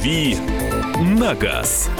[0.00, 0.34] «Дави
[0.98, 1.90] на газ».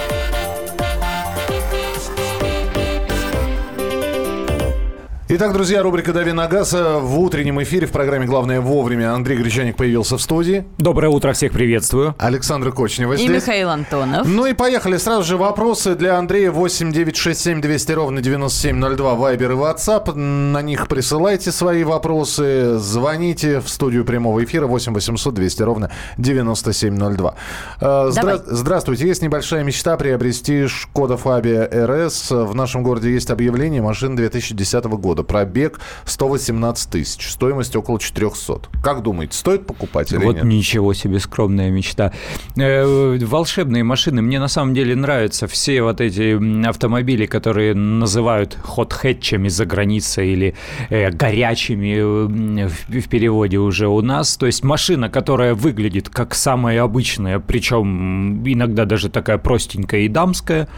[5.33, 9.15] Итак, друзья, рубрика «Дави на газ» в утреннем эфире в программе «Главное вовремя».
[9.15, 10.65] Андрей Гречаник появился в студии.
[10.77, 12.17] Доброе утро, всех приветствую.
[12.19, 13.31] Александр Кочнева здесь.
[13.31, 14.27] И Михаил Антонов.
[14.27, 14.97] Ну и поехали.
[14.97, 20.13] Сразу же вопросы для Андрея 8 9 6 7 200 ровно 9702 Вайбер и WhatsApp.
[20.17, 22.77] На них присылайте свои вопросы.
[22.79, 27.35] Звоните в студию прямого эфира 8 800 200 ровно 9702.
[27.81, 28.41] Э, здра...
[28.45, 29.07] Здравствуйте.
[29.07, 32.33] Есть небольшая мечта приобрести Шкода Фабия РС.
[32.33, 35.29] В нашем городе есть объявление машин 2010 года года.
[35.29, 37.31] Пробег 118 тысяч.
[37.31, 38.61] Стоимость около 400.
[38.83, 40.45] Как думаете, стоит покупать или вот нет?
[40.45, 42.13] ничего себе, скромная мечта.
[42.57, 44.23] Э, волшебные машины.
[44.23, 50.55] Мне на самом деле нравятся все вот эти автомобили, которые называют хот-хэтчами за границей или
[50.89, 54.37] э, горячими в переводе уже у нас.
[54.37, 60.69] То есть машина, которая выглядит как самая обычная, причем иногда даже такая простенькая и дамская,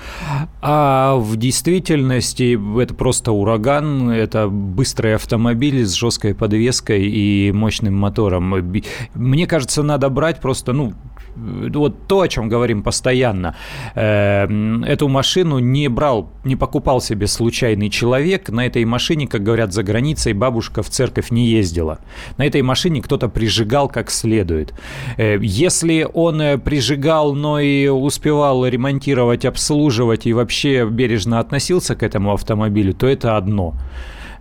[0.61, 7.95] а в действительности это просто ураган, это это быстрый автомобиль с жесткой подвеской и мощным
[7.95, 8.73] мотором.
[9.15, 10.95] Мне кажется, надо брать просто, ну,
[11.37, 13.55] вот то, о чем говорим постоянно.
[13.95, 18.51] Эм, эту машину не брал, не покупал себе случайный человек.
[18.51, 21.99] На этой машине, как говорят за границей, бабушка в церковь не ездила.
[22.39, 24.75] На этой машине кто-то прижигал как следует.
[25.17, 32.03] Э, если он э, прижигал, но и успевал ремонтировать, обслуживать и вообще бережно относился к
[32.03, 33.75] этому автомобилю, то это одно.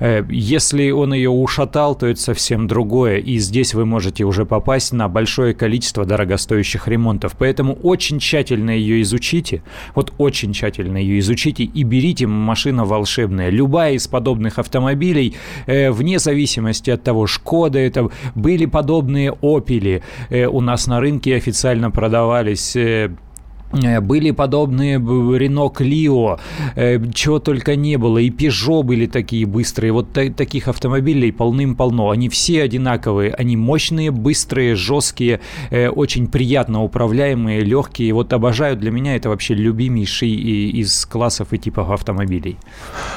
[0.02, 3.18] Э, если он ее ушатал, то это совсем другое.
[3.18, 7.36] И здесь вы можете уже попасть на большое количество дорогостоящих ремонтов.
[7.38, 9.64] Поэтому очень тщательно ее изучите.
[9.96, 13.50] Вот очень тщательно ее изучите и берите машина волшебная.
[13.50, 15.36] Любая из подобных автомобилей,
[15.68, 20.02] э, вне зависимости от того, Шкода это, были подобные Опели.
[20.30, 22.76] Э, у нас на рынке официально продавались
[23.72, 26.40] были подобные Рено Клио,
[26.76, 32.30] э, чего только не было, и Пежо были такие быстрые, вот таких автомобилей полным-полно, они
[32.30, 35.40] все одинаковые, они мощные, быстрые, жесткие,
[35.70, 41.58] э, очень приятно управляемые, легкие, вот обожаю, для меня это вообще любимейший из классов и
[41.58, 42.58] типов автомобилей.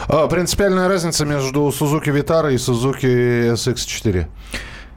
[0.09, 4.26] А, принципиальная разница между Suzuki Vitara и Suzuki SX4?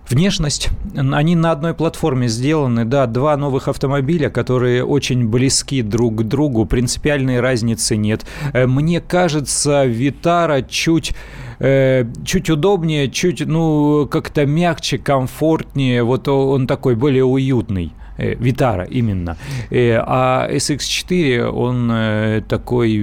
[0.09, 0.69] Внешность.
[0.95, 6.65] Они на одной платформе сделаны, да, два новых автомобиля, которые очень близки друг к другу,
[6.65, 8.25] принципиальной разницы нет.
[8.53, 11.13] Э, мне кажется, Витара чуть
[11.59, 17.91] э, чуть удобнее, чуть, ну, как-то мягче, комфортнее, вот он такой более уютный.
[18.17, 19.37] Э, Витара именно.
[19.69, 22.97] Э, а SX4, он э, такой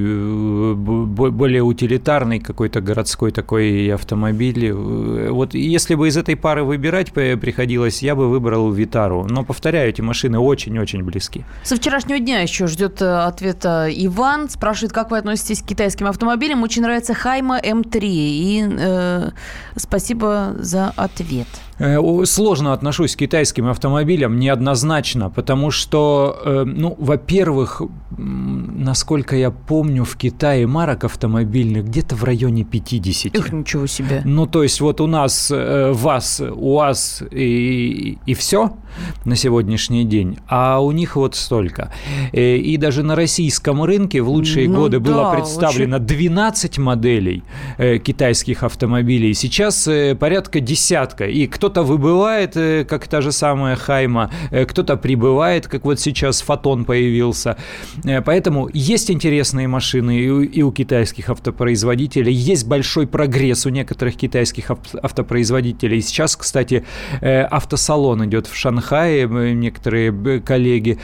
[0.75, 4.73] более утилитарный какой-то городской такой автомобиль.
[4.73, 9.27] Вот если бы из этой пары выбирать приходилось, я бы выбрал Витару.
[9.29, 11.45] Но, повторяю, эти машины очень-очень близки.
[11.63, 14.49] Со вчерашнего дня еще ждет ответа Иван.
[14.51, 16.63] Спрашивает, как вы относитесь к китайским автомобилям.
[16.63, 18.01] Очень нравится Хайма М3.
[18.03, 19.31] И э,
[19.77, 21.49] спасибо за ответ.
[21.79, 27.83] Э, сложно отношусь к китайским автомобилям, неоднозначно, потому что, э, ну, во-первых,
[28.17, 33.35] насколько я помню, в Китае марок автомобильных где-то в районе 50.
[33.35, 34.23] Их ничего себе.
[34.25, 38.77] Ну, то есть вот у нас э, ВАЗ, УАЗ и, и все
[39.25, 41.91] на сегодняшний день, а у них вот столько.
[42.33, 46.07] И даже на российском рынке в лучшие ну, годы да, было представлено очень...
[46.07, 47.43] 12 моделей
[47.77, 49.89] китайских автомобилей, сейчас
[50.21, 51.25] порядка десятка.
[51.25, 55.99] И кто кто-то выбывает, э, как та же самая Хайма, э, кто-то прибывает, как вот
[55.99, 57.57] сейчас Фотон появился.
[58.05, 63.71] Э, поэтому есть интересные машины и у, и у китайских автопроизводителей, есть большой прогресс у
[63.71, 64.71] некоторых китайских
[65.03, 66.03] автопроизводителей.
[66.03, 66.85] Сейчас, кстати,
[67.23, 70.99] автосалон идет в Шанхае, некоторые коллеги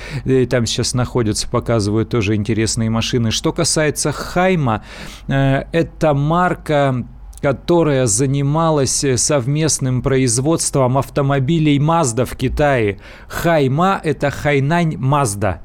[0.50, 3.30] там сейчас находятся, показывают тоже интересные машины.
[3.30, 4.82] Что касается Хайма,
[5.26, 7.06] это марка
[7.42, 13.00] которая занималась э, совместным производством автомобилей Mazda в Китае.
[13.28, 15.60] Хайма– это Хайнань Mazda.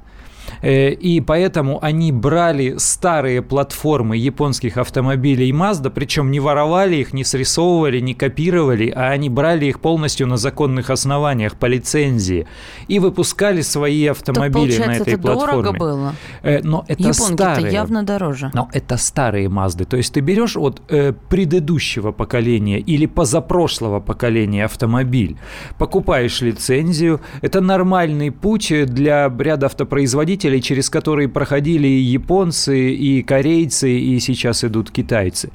[0.66, 7.24] Э, и поэтому они брали старые платформы японских автомобилей Mazda, причем не воровали их, не
[7.24, 12.48] срисовывали, не копировали, а они брали их полностью на законных основаниях по лицензии
[12.88, 15.64] и выпускали свои автомобили так, на этой это платформе.
[15.64, 16.16] дорого было.
[16.42, 17.72] Э, но это старые.
[17.72, 18.50] явно дороже.
[18.56, 19.86] Но это старые Мазды.
[19.86, 25.38] То есть ты берешь от э, предыдущего поколения или позапрошлого поколения автомобиль,
[25.78, 27.22] покупаешь лицензию.
[27.44, 34.20] Это нормальный путь для ряда автопроизводителей терминали, через которые проходили и японцы, и корейцы, и
[34.20, 35.50] сейчас идут китайцы.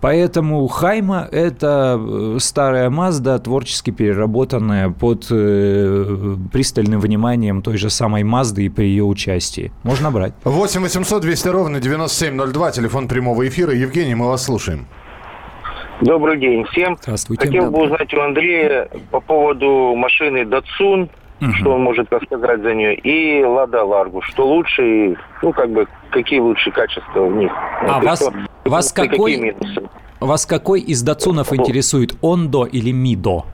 [0.00, 8.24] Поэтому Хайма– это э, старая Мазда, творчески переработанная под э, пристальным вниманием той же самой
[8.24, 9.70] Мазды и при ее участии.
[9.84, 10.32] Можно брать.
[10.44, 13.72] 8 800 200 ровно 9702, телефон прямого эфира.
[13.72, 14.86] Евгений, мы вас слушаем.
[16.00, 16.96] Добрый день всем.
[17.00, 17.46] Здравствуйте.
[17.46, 21.08] Хотел бы узнать у Андрея по поводу машины Datsun,
[21.52, 24.82] что он может рассказать за нее, и Лада Ларгу, что лучше,
[25.12, 27.52] и, ну, как бы, какие лучшие качества в них.
[27.82, 28.32] А Вот, вас- что-
[28.64, 29.54] вас какой-.
[30.20, 32.14] Вас какой из датсунов интересует?
[32.22, 33.44] Ондо или Мидо?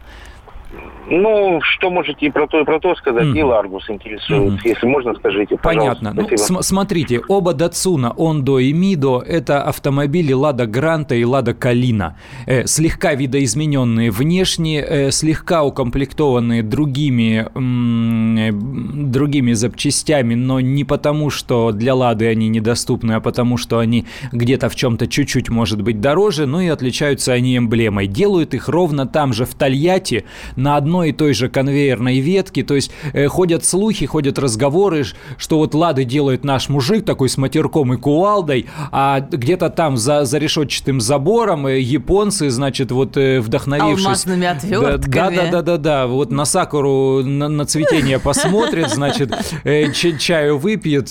[1.11, 4.65] Ну, что можете и про то, и про то сказать, и Ларгус интересует.
[4.65, 6.05] Если можно, скажите, пожалуйста.
[6.05, 6.23] Понятно.
[6.31, 12.17] Ну, см- смотрите, оба Датсуна, Ондо и Мидо, это автомобили Лада Гранта и Лада Калина.
[12.47, 21.73] Э, слегка видоизмененные внешне, э, слегка укомплектованные другими, э, другими запчастями, но не потому, что
[21.73, 26.47] для Лады они недоступны, а потому, что они где-то в чем-то чуть-чуть, может быть, дороже,
[26.47, 28.07] ну и отличаются они эмблемой.
[28.07, 30.25] Делают их ровно там же, в Тольятти,
[30.55, 32.63] на одной и той же конвейерной ветке.
[32.63, 35.05] То есть э, ходят слухи, ходят разговоры,
[35.39, 40.25] что вот Лады делает наш мужик такой с матерком и кувалдой, а где-то там за,
[40.25, 44.05] за решетчатым забором э, японцы, значит, вот э, вдохновившись...
[44.05, 45.13] Алмазными отвертками.
[45.13, 46.07] Да, да, да, да, да.
[46.07, 49.33] Вот на сакуру, на, на цветение посмотрит, значит,
[49.65, 51.11] э, чаю выпьет,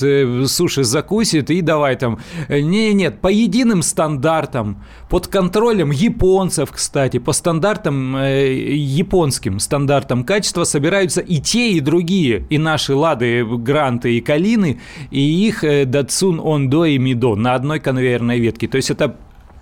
[0.49, 2.19] суши закусит и давай там.
[2.49, 10.63] Не, нет, по единым стандартам, под контролем японцев, кстати, по стандартам э, японским стандартам качества
[10.63, 14.79] собираются и те, и другие, и наши Лады, Гранты и Калины,
[15.09, 18.67] и их э, Датсун, Ондо и Мидо на одной конвейерной ветке.
[18.67, 19.15] То есть это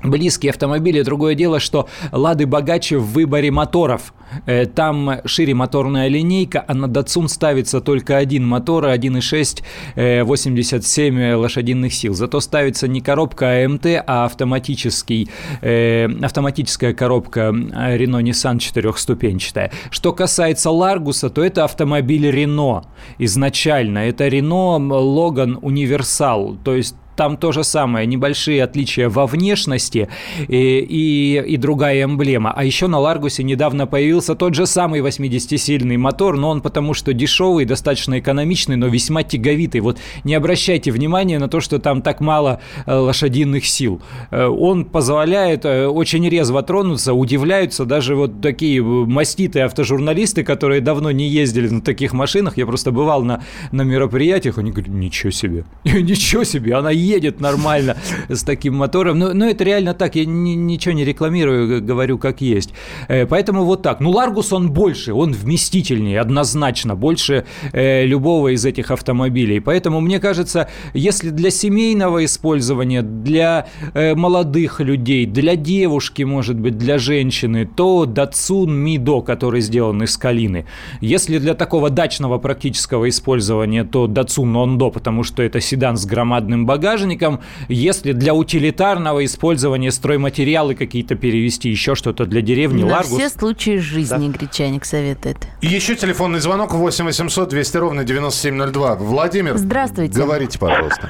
[0.04, 1.02] близкие автомобили.
[1.02, 4.14] Другое дело, что «Лады» богаче в выборе моторов.
[4.46, 9.64] Э, Там шире моторная линейка, а на Datsun ставится только один мотор, 1.6,
[9.96, 12.14] э, 87 лошадиных сил.
[12.14, 15.30] Зато ставится не коробка АМТ, а автоматический,
[15.62, 19.72] э, автоматическая коробка э, Renault Nissan четырехступенчатая.
[19.90, 22.84] Что касается Ларгуса, то это автомобиль Renault
[23.18, 24.00] изначально.
[24.00, 30.08] Это Renault Logan Универсал, то есть там то же самое, небольшие отличия во внешности
[30.48, 32.54] и, и, и другая эмблема.
[32.56, 37.14] А еще на Ларгусе недавно появился тот же самый 80-сильный мотор, но он потому что
[37.14, 39.82] дешевый, достаточно экономичный, но весьма тяговитый.
[39.82, 44.00] Вот не обращайте внимания на то, что там так мало э, лошадиных сил.
[44.30, 51.12] Э, Он позволяет э, очень резво тронуться, удивляются даже вот такие маститые автожурналисты, которые давно
[51.12, 52.58] не ездили на таких машинах.
[52.58, 56.92] Я просто бывал на, на мероприятиях, они говорят, ничего себе, ничего себе, она
[57.40, 57.98] нормально
[58.30, 59.20] с таким мотором.
[59.20, 62.74] Но, но это реально так, я ни- ничего не рекламирую, говорю как есть.
[63.08, 64.00] Э, Поэтому вот так.
[64.00, 69.60] Ну, Ларгус он больше, он вместительнее, однозначно, больше э, любого из этих автомобилей.
[69.60, 76.78] Поэтому мне кажется, если для семейного использования, для э, молодых людей, для девушки, может быть,
[76.78, 80.66] для женщины, то Datsun Mido, который сделан из калины.
[81.02, 86.66] Если для такого дачного практического использования, то Datsun Ondo, потому что это седан с громадным
[86.98, 87.40] багажником.
[87.70, 93.18] Если для утилитарного использования стройматериалы какие-то перевести, еще что-то для деревни, На Ларгус.
[93.18, 95.38] все случаи жизни гречаник советует.
[95.62, 98.96] И еще телефонный звонок 8 800 200 ровно 9702.
[98.96, 100.14] Владимир, Здравствуйте.
[100.20, 101.10] говорите, пожалуйста.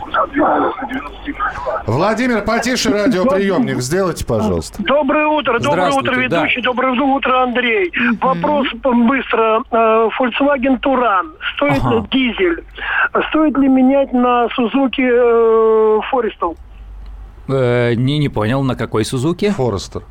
[1.86, 4.82] Владимир, потише радиоприемник сделайте, пожалуйста.
[4.84, 6.38] Доброе утро, доброе утро, Здравствуйте, да.
[6.42, 7.92] ведущий, доброе утро, Андрей.
[8.22, 9.64] Вопрос быстро.
[9.72, 11.34] Э, Volkswagen Туран.
[11.56, 11.96] Стоит Ага.
[11.96, 12.64] ли дизель?
[13.30, 15.02] Стоит ли менять на Сузуки
[16.10, 16.56] Форестал?
[17.48, 19.50] Э, не, не понял, на какой Сузуки?
[19.52, 20.04] Форестер.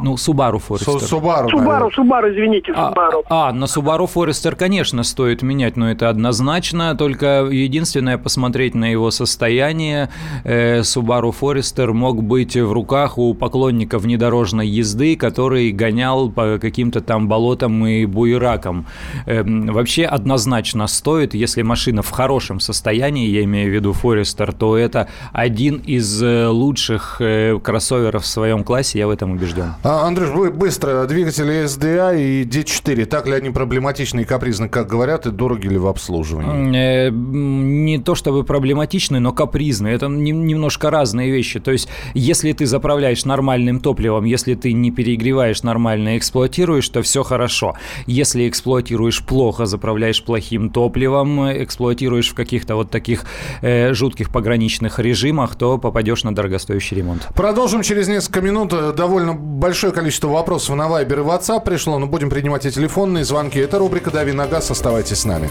[0.00, 0.98] Ну, Subaru Forester.
[1.00, 1.90] Субару, Субару, наверное.
[1.90, 3.22] Субару, извините, А, Субару.
[3.28, 6.94] а, на Subaru Forester, конечно, стоит менять, но это однозначно.
[6.96, 10.08] Только единственное, посмотреть на его состояние.
[10.44, 17.00] Э, Subaru Forester мог быть в руках у поклонника внедорожной езды, который гонял по каким-то
[17.00, 18.86] там болотам и буеракам.
[19.26, 24.76] Эм, Вообще однозначно стоит, если машина в хорошем состоянии, я имею в виду Forester, то
[24.76, 29.74] это один из э, лучших э, кроссоверов в своем классе, я в этом убежден.
[29.86, 31.04] А, Андрюш, вы быстро.
[31.04, 33.04] Двигатели SDA и D4.
[33.04, 37.08] Так ли они проблематичны и капризны, как говорят, и дороги ли в обслуживании?
[37.08, 39.94] Э, Не то чтобы проблематичные, но капризные.
[39.94, 41.60] Это не- немножко разные вещи.
[41.60, 47.02] То есть, если ты заправляешь нормальным топливом, если ты не перегреваешь нормально и эксплуатируешь, то
[47.02, 47.74] все хорошо.
[48.06, 53.26] Если эксплуатируешь плохо, заправляешь плохим топливом, эксплуатируешь в каких-то вот таких
[53.60, 57.28] э, жутких пограничных режимах, то попадешь на дорогостоящий ремонт.
[57.34, 58.72] Продолжим через несколько минут.
[58.72, 59.34] Э, Довольно
[59.74, 63.58] большое количество вопросов на Вайбер и WhatsApp пришло, но будем принимать и телефонные звонки.
[63.58, 64.70] Это рубрика «Дави на газ».
[64.70, 65.50] Оставайтесь с нами.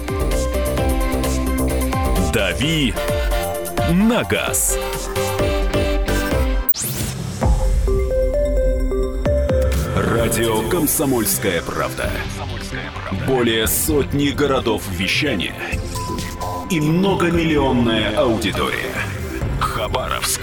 [2.31, 2.93] «Дави
[3.91, 4.79] на газ».
[9.97, 12.09] Радио «Комсомольская правда».
[13.27, 15.53] Более сотни городов вещания
[16.69, 18.95] и многомиллионная аудитория.
[19.59, 20.42] Хабаровск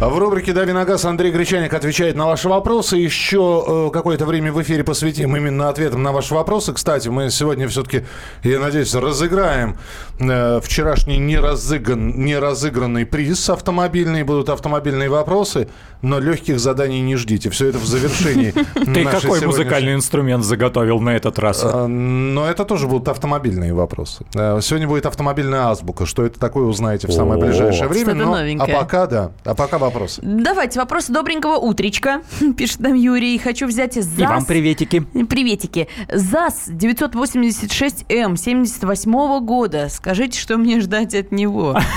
[0.00, 2.96] В рубрике «Дави на газ» Андрей Гречаник отвечает на ваши вопросы.
[2.96, 6.72] Еще э, какое-то время в эфире посвятим именно ответам на ваши вопросы.
[6.72, 8.04] Кстати, мы сегодня все-таки,
[8.44, 9.76] я надеюсь, разыграем
[10.20, 14.22] э, вчерашний неразыгран, неразыгранный приз автомобильный.
[14.22, 15.68] Будут автомобильные вопросы,
[16.00, 17.50] но легких заданий не ждите.
[17.50, 21.64] Все это в завершении Ты какой музыкальный инструмент заготовил на этот раз?
[21.64, 24.24] Э, Но это тоже будут автомобильные вопросы.
[24.36, 26.06] Э, Сегодня будет автомобильная азбука.
[26.06, 28.12] Что это такое, узнаете в самое ближайшее время.
[28.60, 29.32] А пока, да.
[29.44, 30.20] А пока вопросы.
[30.24, 32.22] Давайте вопрос добренького утречка,
[32.56, 33.38] пишет нам Юрий.
[33.38, 35.00] Хочу взять из И вам приветики.
[35.28, 35.88] Приветики.
[36.12, 39.88] ЗАЗ 986М 78 года.
[39.90, 41.78] Скажите, что мне ждать от него?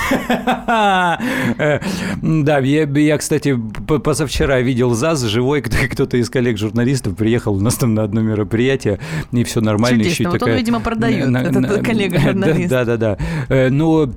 [2.22, 3.58] Да, я, я, кстати,
[4.02, 8.98] позавчера видел ЗАЗ живой, кто- кто-то из коллег-журналистов приехал у нас там на одно мероприятие,
[9.32, 10.04] и все нормально.
[10.04, 10.30] Чудесно.
[10.30, 12.70] Вот он, видимо, продает, этот на- коллега-журналист.
[12.72, 13.18] Да, да, да.
[13.48, 14.14] Э, Ну, м,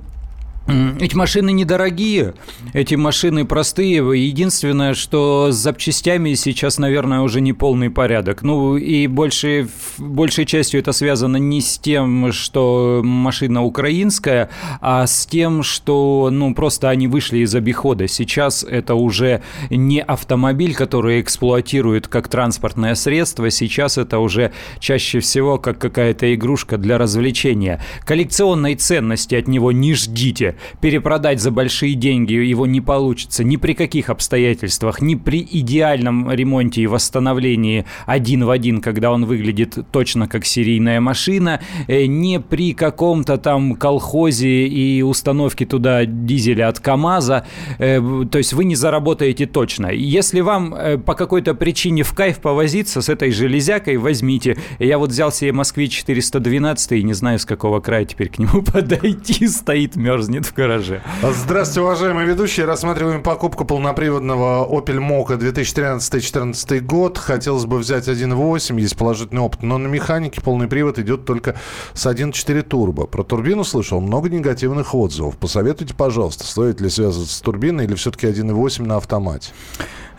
[0.66, 2.34] эти машины недорогие,
[2.72, 3.96] эти машины простые.
[4.26, 8.42] Единственное, что с запчастями сейчас, наверное, уже не полный порядок.
[8.42, 9.68] Ну, и больше,
[9.98, 16.54] большей частью это связано не с тем, что машина украинская, а с тем, что, ну,
[16.54, 18.08] просто они вышли из обихода.
[18.08, 23.50] Сейчас это уже не автомобиль, который эксплуатирует как транспортное средство.
[23.50, 27.80] Сейчас это уже чаще всего как какая-то игрушка для развлечения.
[28.04, 30.55] Коллекционной ценности от него не ждите.
[30.80, 36.82] Перепродать за большие деньги его не получится ни при каких обстоятельствах, ни при идеальном ремонте
[36.82, 42.72] и восстановлении один в один, когда он выглядит точно как серийная машина, э, не при
[42.72, 47.46] каком-то там колхозе и установке туда дизеля от КАМАЗа.
[47.78, 49.86] Э, То есть вы не заработаете точно.
[49.88, 54.56] Если вам э, по какой-то причине в кайф повозиться с этой железякой, возьмите.
[54.78, 58.62] Я вот взял себе Москвич 412 и не знаю, с какого края теперь к нему
[58.72, 59.46] подойти.
[59.46, 61.02] Стоит, мерзнет в гараже.
[61.22, 62.66] Здравствуйте, уважаемые ведущие.
[62.66, 67.18] Рассматриваем покупку полноприводного Opel Mokka 2013-2014 год.
[67.18, 71.56] Хотелось бы взять 1.8, есть положительный опыт, но на механике полный привод идет только
[71.92, 73.06] с 1.4 турбо.
[73.06, 75.36] Про турбину слышал много негативных отзывов.
[75.36, 79.52] Посоветуйте, пожалуйста, стоит ли связываться с турбиной или все-таки 1.8 на автомате?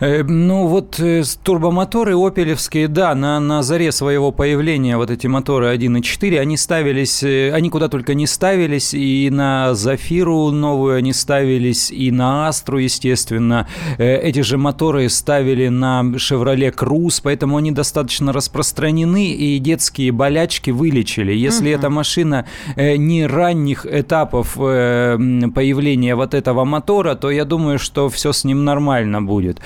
[0.00, 5.74] Э, Ну вот э, турбомоторы опелевские, да, на, на заре своего появления вот эти моторы
[5.74, 9.74] 1.4, они ставились, э, они куда только не ставились, и на
[10.18, 13.68] Зафиру новую они ставились, и на Астру, естественно.
[13.98, 20.72] Э, Эти же моторы ставили на Chevrolet Cruze, поэтому они достаточно распространены, и детские болячки
[20.72, 21.32] вылечили.
[21.32, 25.18] Если эта машина э, не ранних этапов э,
[25.54, 29.60] появления вот этого мотора, то я думаю, что все с ним нормально будет.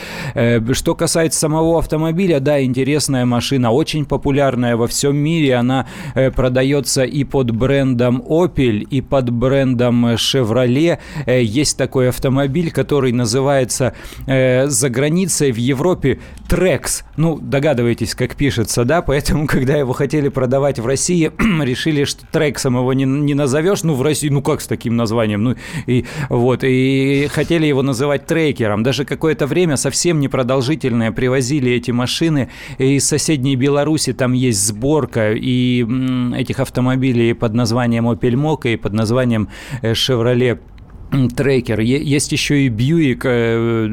[0.73, 5.55] Что касается самого автомобиля, да, интересная машина, очень популярная во всем мире.
[5.55, 5.87] Она
[6.37, 10.99] продается и под брендом Opel, и под брендом э, Chevrolet.
[11.27, 13.95] Э, Есть такой автомобиль, который называется
[14.27, 17.05] э, за границей в Европе Trax.
[17.17, 19.03] Ну, догадываетесь, как пишется, да?
[19.03, 21.31] Поэтому, когда его хотели продавать в России,
[21.63, 23.83] решили, что Трексом его не, не назовешь.
[23.83, 25.43] Ну, в России, ну как с таким названием?
[25.43, 25.55] Ну,
[25.87, 28.83] и вот, и хотели его называть трекером.
[28.83, 32.49] Даже какое-то время совсем непродолжительное привозили эти машины
[32.79, 34.13] из соседней Беларуси.
[34.13, 39.49] Там есть сборка и м, этих автомобилей под названием Opel Mokka и под названием
[39.83, 40.59] э, Chevrolet
[41.37, 41.81] Трекер.
[41.81, 43.87] Есть еще и Бьюик, э,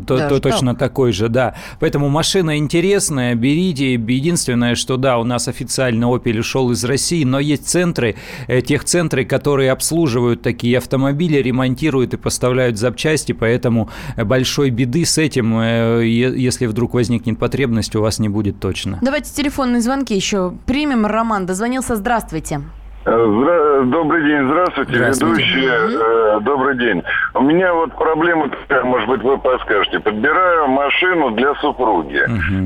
[0.00, 1.54] Да, то- точно такой же, да.
[1.78, 3.92] Поэтому машина интересная, берите.
[3.94, 8.16] Единственное, что да, у нас официально Opel ушел из России, но есть центры,
[8.48, 15.18] э, тех центры, которые обслуживают такие автомобили, ремонтируют и поставляют запчасти, поэтому большой беды с
[15.18, 18.98] этим, э, если вдруг возникнет потребность, у вас не будет точно.
[19.02, 21.06] Давайте телефонные звонки еще примем.
[21.06, 21.94] Роман дозвонился.
[21.94, 22.62] Здравствуйте.
[23.06, 23.82] Здра...
[23.82, 25.42] Добрый день, здравствуйте, Здравствуйте.
[25.44, 26.00] ведущие.
[26.00, 27.04] Э, Добрый день.
[27.34, 30.00] У меня вот проблема такая, может быть, вы подскажете.
[30.00, 32.20] Подбираю машину для супруги.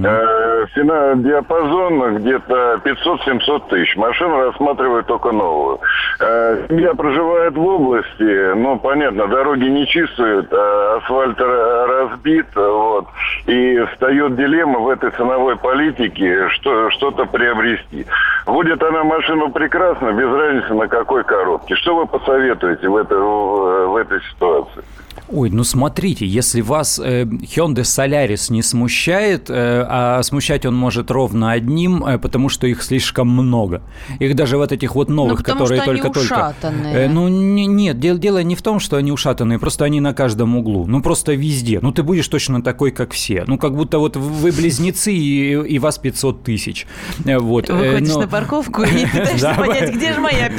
[0.07, 3.97] Э, Цена диапазон где-то 500-700 тысяч.
[3.97, 5.81] Машину рассматриваю только новую.
[6.21, 13.07] Э, Семья проживает в области, ну, понятно, дороги не чистят, а асфальт ра- разбит, вот.
[13.47, 18.07] И встает дилемма в этой ценовой политике, что что-то приобрести.
[18.47, 21.75] Будет она машину прекрасно, без разницы на какой коробке.
[21.77, 24.83] Что вы посоветуете в, этой в, в этой ситуации?
[25.29, 31.11] Ой, ну смотрите, если вас э, Hyundai Solaris не смущает, э, а смущать он может
[31.11, 33.83] ровно одним, э, потому что их слишком много.
[34.19, 36.55] Их даже вот этих вот новых, Ну, которые только-только...
[36.63, 40.15] Э, ну, не- нет, дело, дело не в том, что они ушатанные, просто они на
[40.15, 40.87] каждом углу.
[40.87, 41.79] Ну, просто везде.
[41.81, 43.45] Ну, ты будешь точно такой, как все.
[43.47, 46.87] Ну, как будто вот вы близнецы, и, и вас 500 тысяч.
[47.25, 47.71] Э, Вот.
[47.71, 50.51] э, Выходишь но- на парковку и пытаешься понять, где же моя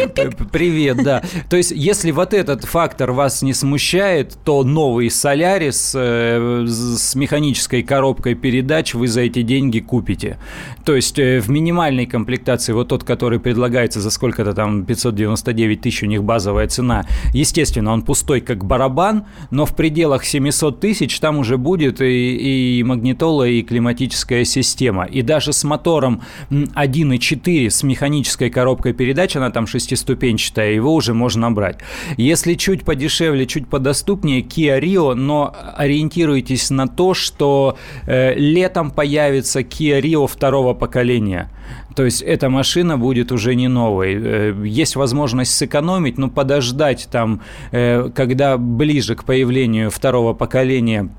[0.52, 1.22] Привет, да.
[1.50, 7.84] То есть, если вот этот фактор вас не смущает, то новый Солярис э, с механической
[7.84, 10.38] коробкой передач вы за эти деньги купите.
[10.86, 16.04] То есть, э, в минимальной комплектации, вот тот, который предлагается за сколько-то там 599 тысяч,
[16.04, 21.38] у них базовая цена, естественно, он пустой, как барабан, но в пределах 700 тысяч там
[21.38, 25.06] уже будет и, и магнитола, и климатическая система.
[25.06, 31.14] И даже с мотором м, 1.4 с механической коробкой передач, она там шестиступенчатая, его уже
[31.14, 31.78] можно брать.
[32.18, 39.60] Если чуть подешевле, чуть подоступнее, Kia Rio, но ориентируйтесь на то, что э, летом появится
[39.62, 41.50] Kia Rio второго поколения.
[41.96, 44.16] То есть эта машина будет уже не новой.
[44.16, 51.10] Э, Есть возможность сэкономить, но подождать там, э, когда ближе к появлению второго поколения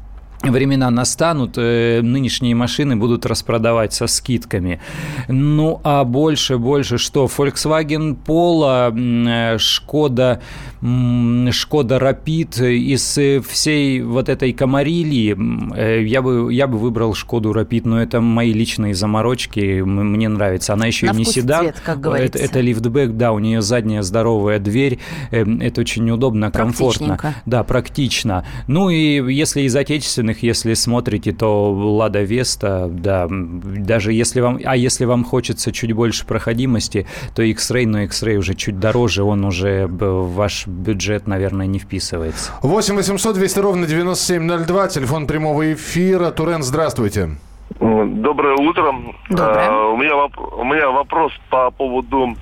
[0.50, 4.80] времена настанут, э, нынешние машины будут распродавать со скидками.
[5.28, 7.26] Ну, а больше, больше что?
[7.26, 10.40] Volkswagen Polo, Шкода,
[10.82, 16.78] м, Шкода Rapid из э, всей вот этой комарилии м, э, я бы, я бы
[16.78, 20.72] выбрал Шкоду Rapid, но это мои личные заморочки, мне нравится.
[20.74, 21.64] Она еще На и не седан.
[21.66, 22.38] цвет, как говорится.
[22.38, 24.98] Это, это лифтбэк, да, у нее задняя здоровая дверь,
[25.30, 27.18] э, это очень удобно, комфортно.
[27.46, 28.44] Да, практично.
[28.66, 34.76] Ну и если из отечественных, если смотрите, то Лада Веста, да, даже если вам, а
[34.76, 39.86] если вам хочется чуть больше проходимости, то X-Ray, но X-Ray уже чуть дороже, он уже
[39.86, 42.52] в ваш бюджет, наверное, не вписывается.
[42.62, 46.30] 8 800 200 ровно 9702, телефон прямого эфира.
[46.30, 47.30] Турен, здравствуйте.
[47.80, 48.92] Доброе утро.
[49.30, 49.68] Доброе.
[49.68, 52.36] А, у, меня воп- у меня вопрос по поводу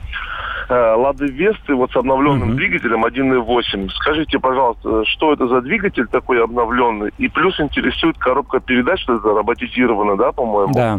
[0.69, 2.57] э, Лады Весты вот с обновленным Мгм.
[2.57, 3.89] двигателем 1.8.
[3.91, 7.11] Скажите, пожалуйста, что это за двигатель такой обновленный?
[7.19, 10.73] И плюс интересует коробка передач, что это роботизировано, да, по-моему?
[10.75, 10.99] Да.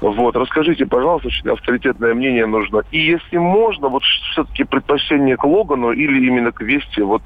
[0.00, 2.82] Вот, расскажите, пожалуйста, очень авторитетное мнение нужно.
[2.90, 4.02] И если можно, вот
[4.32, 7.22] все-таки предпочтение к Логану или именно к Весте, вот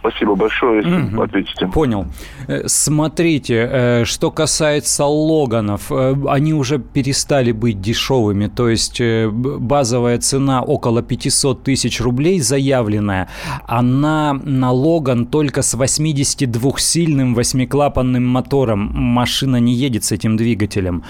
[0.00, 1.20] спасибо большое, если Мгм.
[1.20, 1.66] ответите.
[1.66, 2.06] Понял.
[2.48, 10.18] Э, Смотрите, э, что касается Логанов, э, они уже перестали быть дешевыми, то есть базовая
[10.18, 13.28] цена около 500 тысяч рублей заявленная,
[13.66, 18.90] она на Логан только с 82-сильным восьмиклапанным мотором.
[18.94, 21.02] Машина не едет с этим двигателем.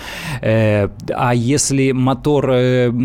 [0.42, 2.46] А если мотор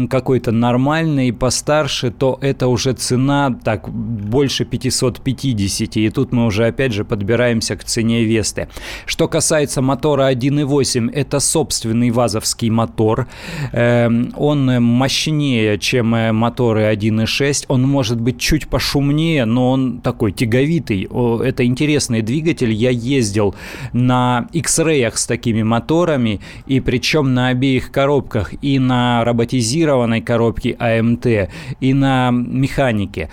[0.10, 5.75] какой-то нормальный, постарше, то это уже цена так больше 550.
[5.82, 8.68] И тут мы уже опять же подбираемся к цене Весты.
[9.06, 13.28] Что касается мотора 1.8, это собственный вазовский мотор.
[13.72, 17.66] Эм, Он мощнее, чем э, моторы 1.6.
[17.68, 21.08] Он может быть чуть пошумнее, но он такой тяговитый.
[21.44, 22.72] Это интересный двигатель.
[22.72, 23.56] Я ездил
[23.94, 31.50] на X-Ray с такими моторами, и причем на обеих коробках, и на роботизированной коробке АМТ,
[31.80, 33.30] и на механике.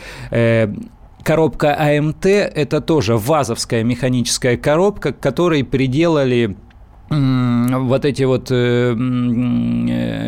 [1.24, 6.56] Коробка АМТ– это тоже вазовская механическая коробка, к которой приделали
[7.12, 8.94] вот эти вот э, э,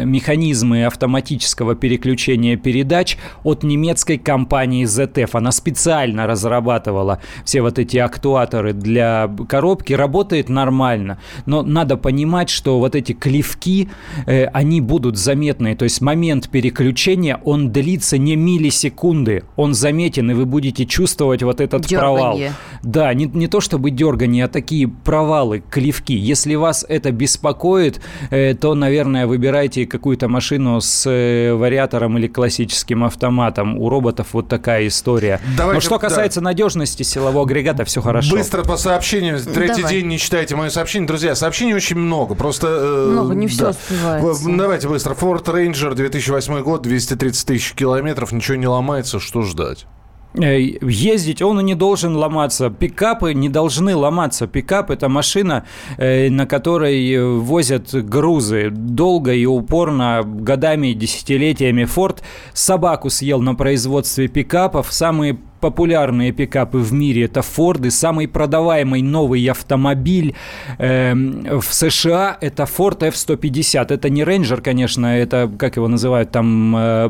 [0.04, 5.30] механизмы автоматического переключения передач от немецкой компании ZF.
[5.32, 9.94] Она специально разрабатывала все вот эти актуаторы для коробки.
[9.94, 13.88] Работает нормально, но надо понимать, что вот эти клевки,
[14.26, 15.74] э, они будут заметны.
[15.76, 21.60] То есть момент переключения, он длится не миллисекунды, он заметен, и вы будете чувствовать вот
[21.60, 22.36] этот провал.
[22.36, 22.52] Дёрганье.
[22.82, 26.14] Да, не, не то чтобы дергание, а такие провалы, клевки.
[26.14, 33.04] Если вас это беспокоит, э, то, наверное, выбирайте какую-то машину с э, вариатором или классическим
[33.04, 33.78] автоматом.
[33.78, 35.40] У роботов вот такая история.
[35.56, 36.44] Давайте, Но что касается да.
[36.46, 38.36] надежности силового агрегата, все хорошо.
[38.36, 39.38] Быстро по сообщениям.
[39.38, 39.94] Третий Давай.
[39.94, 41.06] день не читайте мои сообщения.
[41.06, 42.34] Друзья, сообщений очень много.
[42.34, 42.66] Просто...
[42.68, 43.70] Э, много, не все да.
[43.70, 44.44] успевается.
[44.48, 45.14] Давайте быстро.
[45.14, 48.32] Ford Ranger 2008 год, 230 тысяч километров.
[48.32, 49.20] Ничего не ломается.
[49.20, 49.86] Что ждать?
[50.36, 52.68] Э, ездить, он не должен ломаться.
[52.68, 54.46] Пикапы не должны ломаться.
[54.46, 55.64] Пикап– это машина,
[55.96, 58.70] э, на которой возят грузы.
[58.70, 61.84] Долго и упорно, годами и десятилетиями.
[61.84, 64.92] Форд собаку съел на производстве пикапов.
[64.92, 67.90] Самые популярные пикапы в мире это Форды.
[67.90, 70.34] Самый продаваемый новый автомобиль
[70.76, 73.86] э, в США это Ford F-150.
[73.88, 77.08] Это не Ranger, конечно, это, как его называют там, э,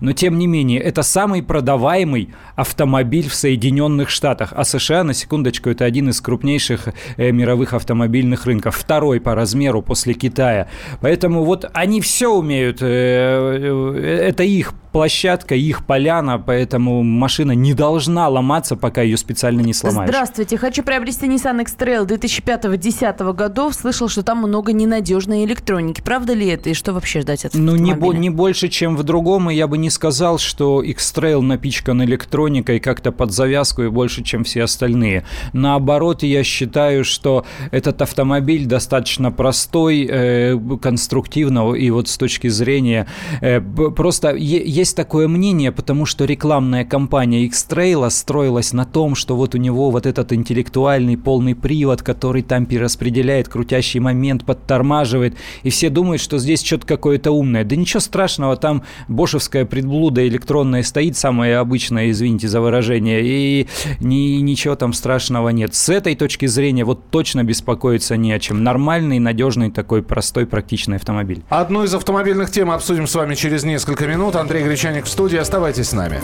[0.00, 4.54] но тем не менее, это самый продаваемый автомобиль в Соединенных Штатах.
[4.56, 8.74] А США, на секундочку, это один из крупнейших э, мировых автомобильных рынков.
[8.74, 10.66] Второй по размеру после Китая.
[11.02, 12.78] Поэтому вот они все умеют.
[12.80, 17.02] Э, э, это их площадка, их поляна, поэтому
[17.50, 20.08] машина не должна ломаться, пока ее специально не сломаешь.
[20.10, 23.74] Здравствуйте, хочу приобрести Nissan X-Trail 2005-2010 годов.
[23.74, 26.00] Слышал, что там много ненадежной электроники.
[26.00, 29.02] Правда ли это и что вообще ждать от Ну, не, бо- не больше, чем в
[29.02, 34.22] другом, и я бы не сказал, что X-Trail напичкан электроникой как-то под завязку и больше,
[34.22, 35.24] чем все остальные.
[35.52, 43.06] Наоборот, я считаю, что этот автомобиль достаточно простой, э, конструктивно, и вот с точки зрения
[43.40, 44.34] э, просто...
[44.40, 49.90] Есть такое мнение, потому что рекламная кампания X-Trail строилась на том, что вот у него
[49.90, 56.38] вот этот интеллектуальный полный привод, который там перераспределяет крутящий момент, подтормаживает, и все думают, что
[56.38, 57.64] здесь что-то какое-то умное.
[57.64, 63.68] Да ничего страшного, там бошевская предблуда электронная стоит, самая обычная, извините за выражение, и
[64.00, 65.74] ни, ничего там страшного нет.
[65.74, 68.62] С этой точки зрения вот точно беспокоиться не о чем.
[68.62, 71.42] Нормальный, надежный такой простой, практичный автомобиль.
[71.48, 74.36] Одну из автомобильных тем обсудим с вами через несколько минут.
[74.36, 75.38] Андрей Гречаник в студии.
[75.38, 76.20] Оставайтесь с нами.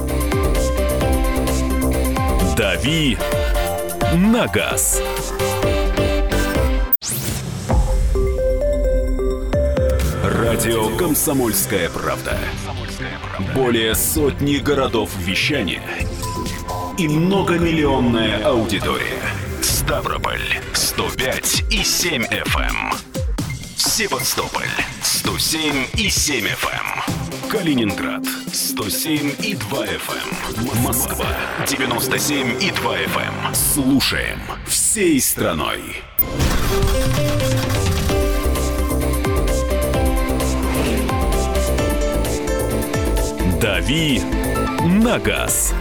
[2.57, 3.19] «Дави
[4.14, 5.03] на газ».
[10.25, 12.38] Радио «Комсомольская правда».
[13.55, 15.83] Более сотни городов вещания
[16.97, 19.21] и многомиллионная аудитория.
[19.61, 20.40] Ставрополь
[20.73, 22.57] 105 и 7 FM.
[22.57, 22.92] Эм.
[23.77, 24.64] Севастополь
[25.16, 27.50] 107 и 7 FM.
[27.50, 30.76] Калининград 107 и 2 FM.
[30.76, 30.83] Эм.
[30.83, 31.26] Москва
[31.66, 33.46] 97 и 2 FM.
[33.48, 33.55] Эм.
[33.55, 35.81] Слушаем всей страной.
[43.59, 44.20] Дави
[44.85, 45.72] на газ.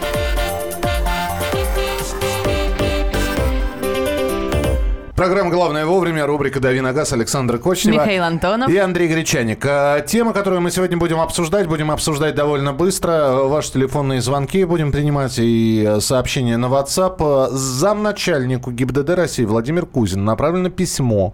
[5.16, 7.94] Программа «Главное вовремя», рубрика «Дави на газ» Александра Кочнева.
[7.94, 8.68] Михаил Антонов.
[8.68, 9.64] И Андрей Гречаник.
[9.64, 13.44] А, тема, которую мы сегодня будем обсуждать, будем обсуждать довольно быстро.
[13.44, 17.48] Ваши телефонные звонки будем принимать и сообщения на WhatsApp.
[17.50, 21.32] Замначальнику ГИБДД России Владимир Кузин направлено письмо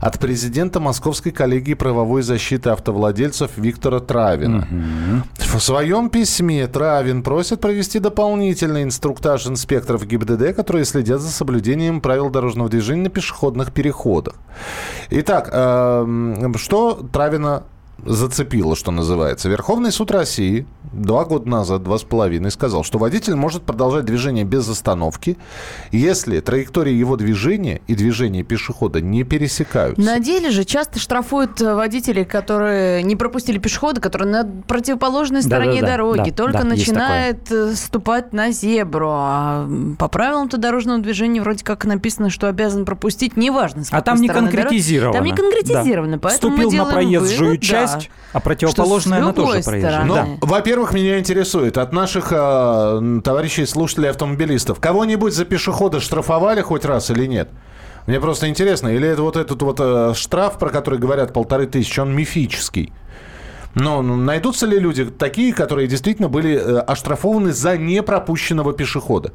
[0.00, 4.58] от президента Московской коллегии правовой защиты автовладельцев Виктора Травина.
[4.58, 5.58] Угу.
[5.58, 12.30] В своем письме Травин просит провести дополнительный инструктаж инспекторов ГИБДД, которые следят за соблюдением правил
[12.30, 14.34] дорожного движения на пешеходных переходах.
[15.10, 17.64] Итак, э, что Травина
[18.04, 19.48] зацепило, что называется.
[19.48, 24.44] Верховный суд России два года назад, два с половиной, сказал, что водитель может продолжать движение
[24.44, 25.36] без остановки,
[25.92, 30.02] если траектория его движения и движение пешехода не пересекаются.
[30.02, 35.80] На деле же часто штрафуют э, водителей, которые не пропустили пешехода, которые на противоположной стороне
[35.80, 39.10] да, да, дороги, да, только да, начинает э, ступать на зебру.
[39.10, 44.20] А по правилам-то дорожного движения вроде как написано, что обязан пропустить, неважно, с А там
[44.20, 45.12] не конкретизировано.
[45.12, 45.28] Дороги.
[45.28, 46.18] Там не конкретизировано, да.
[46.22, 50.06] поэтому Вступил мы на проезжую вывод, часть, часть, а противоположная она тоже проезжает.
[50.06, 50.26] Ну, да.
[50.40, 57.10] во-первых, меня интересует от наших э, товарищей слушателей автомобилистов, кого-нибудь за пешехода штрафовали хоть раз
[57.10, 57.48] или нет?
[58.06, 62.00] Мне просто интересно, или это вот этот вот э, штраф, про который говорят полторы тысячи,
[62.00, 62.92] он мифический?
[63.74, 69.32] Но ну, найдутся ли люди такие, которые действительно были э, оштрафованы за непропущенного пешехода?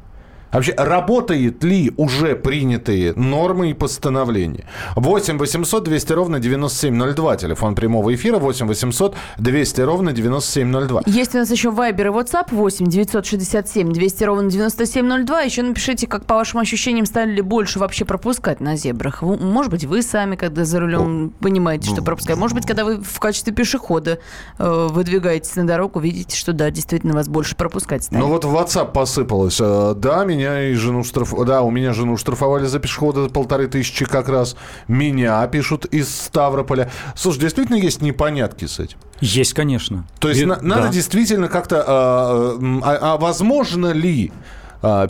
[0.54, 4.66] Вообще, работает ли уже принятые нормы и постановления?
[4.94, 7.36] 8 800 200 ровно 9702.
[7.36, 11.02] Телефон прямого эфира 8 800 200 ровно 9702.
[11.06, 15.40] Есть у нас еще Вайбер и WhatsApp 8 967 200 ровно 9702.
[15.42, 19.22] Еще напишите, как по вашим ощущениям стали ли больше вообще пропускать на зебрах.
[19.22, 22.36] Может быть, вы сами, когда за рулем, понимаете, что пропускать.
[22.36, 24.20] Может быть, когда вы в качестве пешехода
[24.58, 28.20] э, выдвигаетесь на дорогу, видите, что да, действительно вас больше пропускать стали.
[28.20, 29.58] Ну вот в WhatsApp посыпалось.
[29.60, 31.46] Э, да, меня меня и жену штрафовали.
[31.48, 34.56] Да, у меня жену штрафовали за пешехода полторы тысячи как раз.
[34.88, 36.90] Меня пишут из Ставрополя.
[37.16, 38.98] Слушай, действительно есть непонятки с этим?
[39.20, 40.06] Есть, конечно.
[40.18, 40.88] То есть И- на- надо да.
[40.88, 41.84] действительно как-то...
[41.86, 44.32] а, А, а возможно ли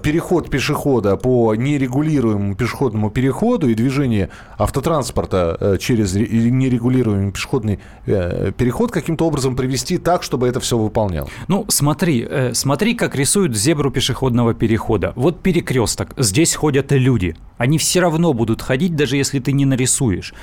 [0.03, 8.53] переход пешехода по нерегулируемому пешеходному переходу и движение автотранспорта э, через ре- нерегулируемый пешеходный э,
[8.57, 11.29] переход каким-то образом привести так, чтобы это все выполняло?
[11.49, 15.13] Ну, смотри, э, смотри, как рисуют зебру пешеходного перехода.
[15.17, 17.37] Вот перекресток, здесь ходят люди.
[17.59, 20.35] Они все равно будут ходить, даже если ты не нарисуешь.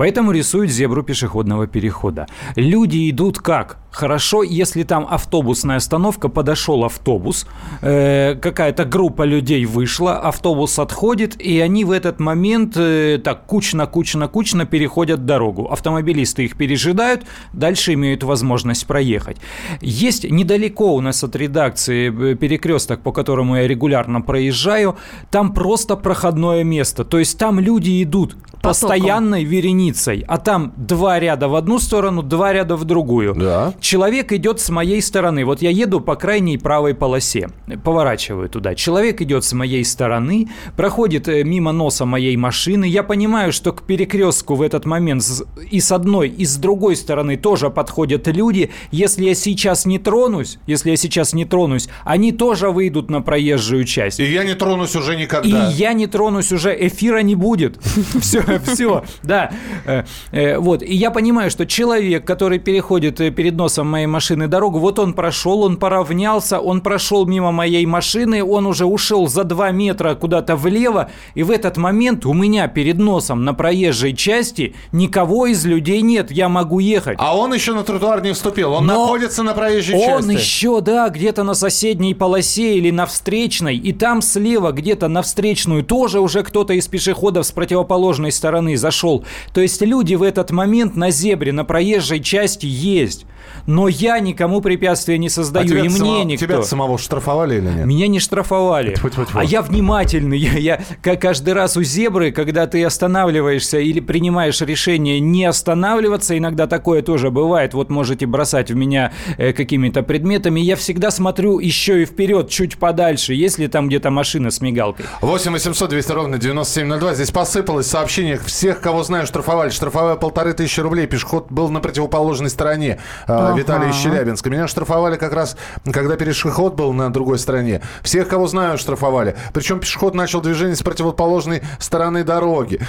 [0.00, 2.26] Поэтому рисуют зебру пешеходного перехода.
[2.56, 3.76] Люди идут как?
[3.90, 7.46] Хорошо, если там автобусная остановка, подошел автобус,
[7.82, 14.64] э, какая-то группа людей вышла, автобус отходит, и они в этот момент э, так кучно-кучно-кучно
[14.64, 15.66] переходят дорогу.
[15.66, 19.36] Автомобилисты их пережидают, дальше имеют возможность проехать.
[19.82, 24.96] Есть недалеко у нас от редакции э, перекресток, по которому я регулярно проезжаю,
[25.30, 29.89] там просто проходное место, то есть там люди идут постоянной вереницей,
[30.26, 33.34] а там два ряда в одну сторону, два ряда в другую.
[33.34, 33.74] Да.
[33.80, 35.44] Человек идет с моей стороны.
[35.44, 37.48] Вот я еду по крайней правой полосе,
[37.84, 38.74] поворачиваю туда.
[38.74, 42.84] Человек идет с моей стороны, проходит э, мимо носа моей машины.
[42.84, 45.22] Я понимаю, что к перекрестку в этот момент
[45.70, 48.70] и с одной, и с другой стороны тоже подходят люди.
[48.90, 53.84] Если я сейчас не тронусь, если я сейчас не тронусь, они тоже выйдут на проезжую
[53.84, 54.20] часть.
[54.20, 55.68] И я не тронусь уже И никогда.
[55.70, 57.78] я не тронусь уже, эфира не будет.
[58.20, 59.50] Все, все, да.
[59.84, 64.48] Э, э, Вот, и я понимаю, что человек, который переходит э, перед носом моей машины
[64.48, 69.44] дорогу, вот он прошел, он поравнялся, он прошел мимо моей машины, он уже ушел за
[69.44, 74.74] 2 метра куда-то влево, и в этот момент у меня перед носом на проезжей части
[74.92, 77.16] никого из людей нет, я могу ехать.
[77.20, 78.72] А он еще на тротуар не вступил.
[78.72, 80.32] Он Но находится на проезжей Он части.
[80.32, 85.84] еще, да, где-то на соседней полосе или на встречной, и там слева где-то на встречную
[85.84, 89.24] тоже уже кто-то из пешеходов с противоположной стороны зашел.
[89.52, 93.26] То есть люди в этот момент на зебре, на проезжей части есть.
[93.66, 96.46] Но я никому препятствия не А создаю, тебя и мне само- никто.
[96.46, 97.86] Тебя самого штрафовали или нет?
[97.86, 98.94] Меня не штрафовали.
[99.34, 100.38] А я внимательный.
[100.38, 106.36] Я, я ка- каждый раз у зебры, когда ты останавливаешься или принимаешь решение не останавливаться,
[106.36, 107.74] иногда такое тоже бывает.
[107.74, 110.60] Вот можете бросать в меня э, какими-то предметами.
[110.60, 115.06] Я всегда смотрю еще и вперед, чуть подальше, если там где-то машина с мигалкой.
[115.20, 117.14] 8 800 200 ровно 9702.
[117.14, 118.38] Здесь посыпалось сообщение.
[118.38, 119.70] Всех, кого знаю, штрафовали.
[119.70, 121.06] Штрафовая полторы тысячи рублей.
[121.06, 122.98] Пешеход был на противоположной стороне.
[123.30, 123.58] А, Ага.
[123.58, 124.50] Виталий из Челябинска.
[124.50, 125.56] Меня штрафовали как раз,
[125.92, 127.80] когда пешеход был на другой стороне.
[128.02, 129.36] Всех, кого знаю, штрафовали.
[129.52, 132.80] Причем пешеход начал движение с противоположной стороны дороги.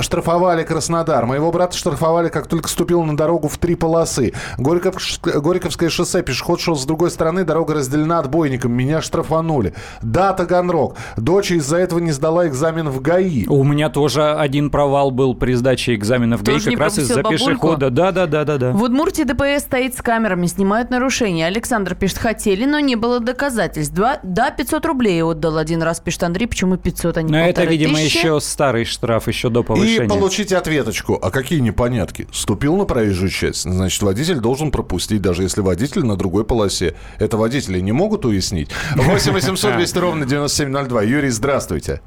[0.00, 1.26] Штрафовали Краснодар.
[1.26, 4.32] Моего брата штрафовали, как только ступил на дорогу в три полосы.
[4.58, 6.22] Горьков, Горьковское шоссе.
[6.22, 7.44] Пешеход шел с другой стороны.
[7.44, 8.72] Дорога разделена отбойником.
[8.72, 9.74] Меня штрафанули.
[10.00, 10.96] Да, Таганрог.
[11.16, 13.46] Дочь из-за этого не сдала экзамен в ГАИ.
[13.48, 17.22] У меня тоже один провал был при сдаче экзамена в ГАИ Тоже как раз из-за
[17.22, 17.44] бабульку?
[17.44, 17.90] пешехода.
[17.90, 18.72] Да, да, да, да, да.
[18.72, 21.46] В Удмуртии ДПС стоит с камерами, снимают нарушения.
[21.46, 23.94] Александр пишет, хотели, но не было доказательств.
[23.94, 26.46] Два, да, 500 рублей отдал один раз, пишет Андрей.
[26.46, 28.18] Почему 500, а не Но это, видимо, тысячи?
[28.18, 30.08] еще старый штраф, еще до И повышения.
[30.08, 31.18] получите ответочку.
[31.20, 32.28] А какие непонятки?
[32.32, 36.94] Ступил на проезжую часть, значит, водитель должен пропустить, даже если водитель на другой полосе.
[37.18, 38.70] Это водители не могут уяснить.
[38.96, 41.02] 8 800 200 ровно 9702.
[41.02, 42.00] Юрий, здравствуйте.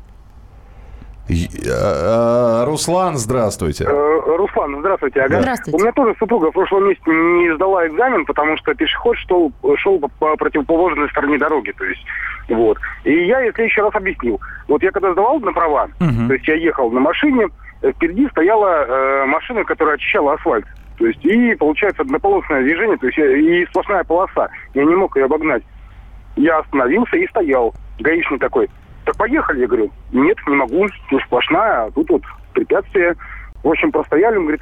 [1.28, 3.86] А, а, Руслан, здравствуйте.
[3.86, 5.22] Э, Руслан, здравствуйте.
[5.22, 5.42] Ага.
[5.42, 5.78] Здравствуйте.
[5.78, 10.00] У меня тоже супруга в прошлом месяце не сдала экзамен, потому что пешеход шел, шел
[10.00, 11.72] по, по противоположной стороне дороги.
[11.72, 12.02] То есть,
[12.50, 12.78] вот.
[13.06, 14.40] И я, если еще раз объяснил.
[14.68, 16.28] Вот я когда сдавал на права, Мгм.
[16.28, 17.48] то есть я ехал на машине,
[17.82, 20.66] э, впереди стояла э, машина, которая очищала асфальт.
[21.00, 24.48] То есть, и получается однополосное движение, то есть я- и сплошная полоса.
[24.76, 25.64] Я не мог ее обогнать.
[26.36, 27.74] Я остановился и стоял.
[28.00, 28.70] Гаишник такой,
[29.06, 29.62] так поехали.
[29.62, 33.16] Я говорю, нет, не могу, ну, сплошная, а тут вот препятствие.
[33.64, 34.62] В общем, простояли, он говорит,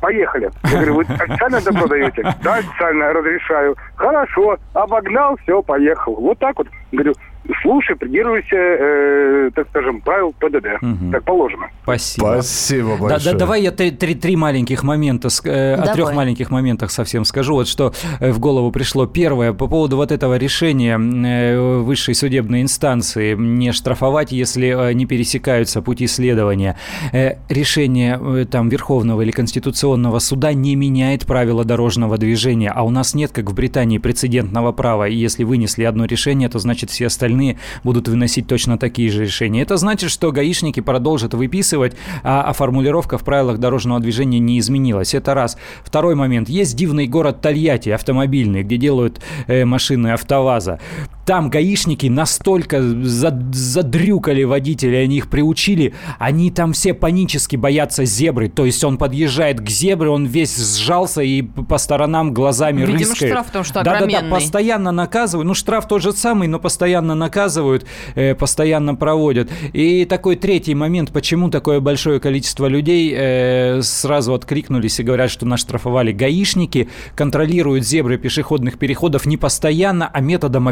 [0.00, 0.50] поехали.
[0.64, 2.34] Я говорю, вы официально добро даете?
[2.42, 3.76] Да, официально, разрешаю.
[3.96, 6.14] Хорошо, обогнал, все, поехал.
[6.14, 6.68] Вот так вот.
[6.92, 7.14] Говорю,
[7.62, 10.80] слушай, придерживайся, э, так скажем, правил ПДД.
[10.82, 11.12] Мгм.
[11.12, 11.68] Так положено.
[11.82, 12.26] Спасибо.
[12.26, 13.32] Спасибо Да, большое.
[13.32, 17.54] да, давай я три, три, три маленьких момента, э, о трех маленьких моментах совсем скажу.
[17.54, 19.06] Вот что э, в голову пришло.
[19.06, 25.06] Первое, по поводу вот этого решения э, высшей судебной инстанции не штрафовать, если э, не
[25.06, 26.76] пересекаются пути следования.
[27.12, 32.90] Э, Решение э, там Верховного или Конституционного суда не меняет правила дорожного движения, а у
[32.90, 35.08] нас нет, как в Британии, прецедентного права.
[35.08, 37.37] И если вынесли одно решение, то значит все остальные
[37.84, 39.62] будут выносить точно такие же решения.
[39.62, 45.14] Это значит, что гаишники продолжат выписывать, а, а формулировка в правилах дорожного движения не изменилась.
[45.14, 45.56] Это раз.
[45.84, 46.48] Второй момент.
[46.48, 50.80] Есть дивный город Тольятти, автомобильный, где делают э, машины АвтоВАЗа.
[51.28, 58.48] Там гаишники настолько задрюкали водителей, они их приучили, они там все панически боятся зебры.
[58.48, 63.32] То есть он подъезжает к зебре, он весь сжался и по сторонам глазами Видимо, рыскает.
[63.32, 64.30] штраф потому что Да-да-да, огроменный.
[64.30, 65.46] постоянно наказывают.
[65.46, 69.50] Ну, штраф тот же самый, но постоянно наказывают, э, постоянно проводят.
[69.74, 75.44] И такой третий момент, почему такое большое количество людей э, сразу откликнулись и говорят, что
[75.44, 76.10] нас штрафовали.
[76.12, 80.68] Гаишники контролируют зебры пешеходных переходов не постоянно, а методом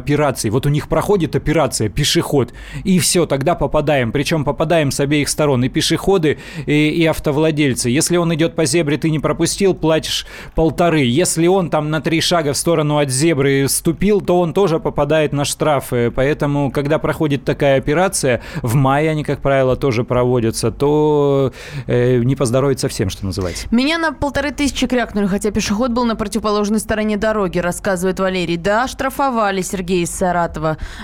[0.47, 0.51] операций.
[0.51, 2.53] Вот у них проходит операция пешеход,
[2.85, 4.13] и все, тогда попадаем.
[4.13, 5.65] Причем попадаем с обеих сторон.
[5.65, 7.91] И пешеходы, и, и автовладельцы.
[7.91, 11.05] Если он идет по зебре, ты не пропустил, платишь полторы.
[11.05, 15.33] Если он там на три шага в сторону от зебры ступил, то он тоже попадает
[15.33, 16.11] на штрафы.
[16.11, 21.53] Поэтому, когда проходит такая операция, в мае они, как правило, тоже проводятся, то
[21.87, 23.67] э, не поздоровится совсем, что называется.
[23.71, 28.57] Меня на полторы тысячи крякнули, хотя пешеход был на противоположной стороне дороги, рассказывает Валерий.
[28.57, 30.17] Да, штрафовали Сергей из.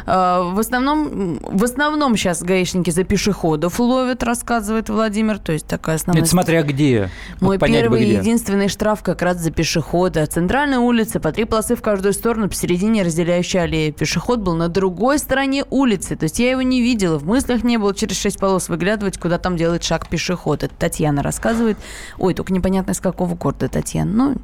[0.07, 5.39] Э, В основном, в основном сейчас гаишники за пешеходов ловят, рассказывает Владимир.
[5.39, 6.23] То есть такая основная...
[6.23, 7.11] Это смотря где.
[7.41, 10.27] Мой Вот первый и единственный штраф как раз за пешехода.
[10.27, 13.93] Центральная улица, по три полосы в каждую сторону, посередине разделяющая аллея.
[13.93, 16.17] Пешеход был на другой стороне улицы.
[16.17, 19.39] То есть я его не видела, в мыслях не было через шесть полос выглядывать, куда
[19.39, 20.63] там делает шаг пешеход.
[20.63, 21.79] Это Татьяна рассказывает.
[22.19, 24.13] Ой, только непонятно, из какого города Татьяна.
[24.13, 24.37] Ну,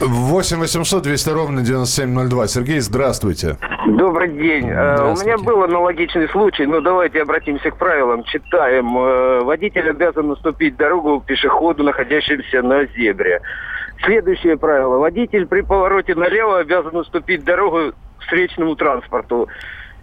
[0.00, 2.48] 8 800 200 ровно 9702.
[2.48, 3.58] Сергей, здравствуйте.
[3.86, 4.68] Добрый день.
[4.68, 8.24] Э, У меня был аналогичный случай, но давайте обратимся к правилам.
[8.24, 8.96] Читаем.
[8.96, 13.40] Э, Водитель обязан наступить дорогу пешеходу, находящемуся на зебре.
[14.04, 14.98] Следующее правило.
[14.98, 19.48] Водитель при повороте налево обязан наступить дорогу встречному транспорту.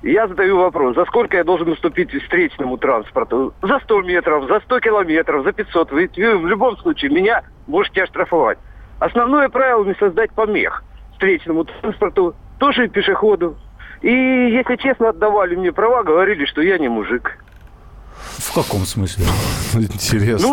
[0.02, 3.54] Я задаю вопрос, за сколько я должен наступить встречному транспорту?
[3.62, 5.92] За 100 метров, за 100 километров, за 500.
[5.92, 8.58] Вы, вы в любом случае меня можете оштрафовать.
[9.00, 13.58] Основное правило не создать помех встречному транспорту, тоже и пешеходу.
[14.02, 17.38] И, если честно, отдавали мне права, говорили, что я не мужик.
[18.38, 19.26] В каком смысле?
[19.74, 20.48] Интересно.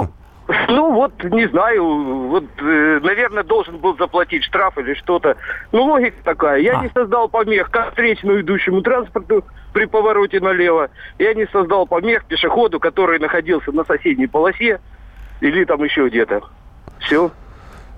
[0.49, 5.37] Ну, ну вот, не знаю, вот, э, наверное, должен был заплатить штраф или что-то.
[5.73, 6.61] Ну, логика такая.
[6.61, 6.83] Я А.
[6.83, 10.91] не создал помех как встречному идущему транспорту при повороте налево.
[11.19, 14.81] Я не создал помех пешеходу, который находился на соседней полосе
[15.41, 16.43] или там еще где-то.
[17.01, 17.31] Все.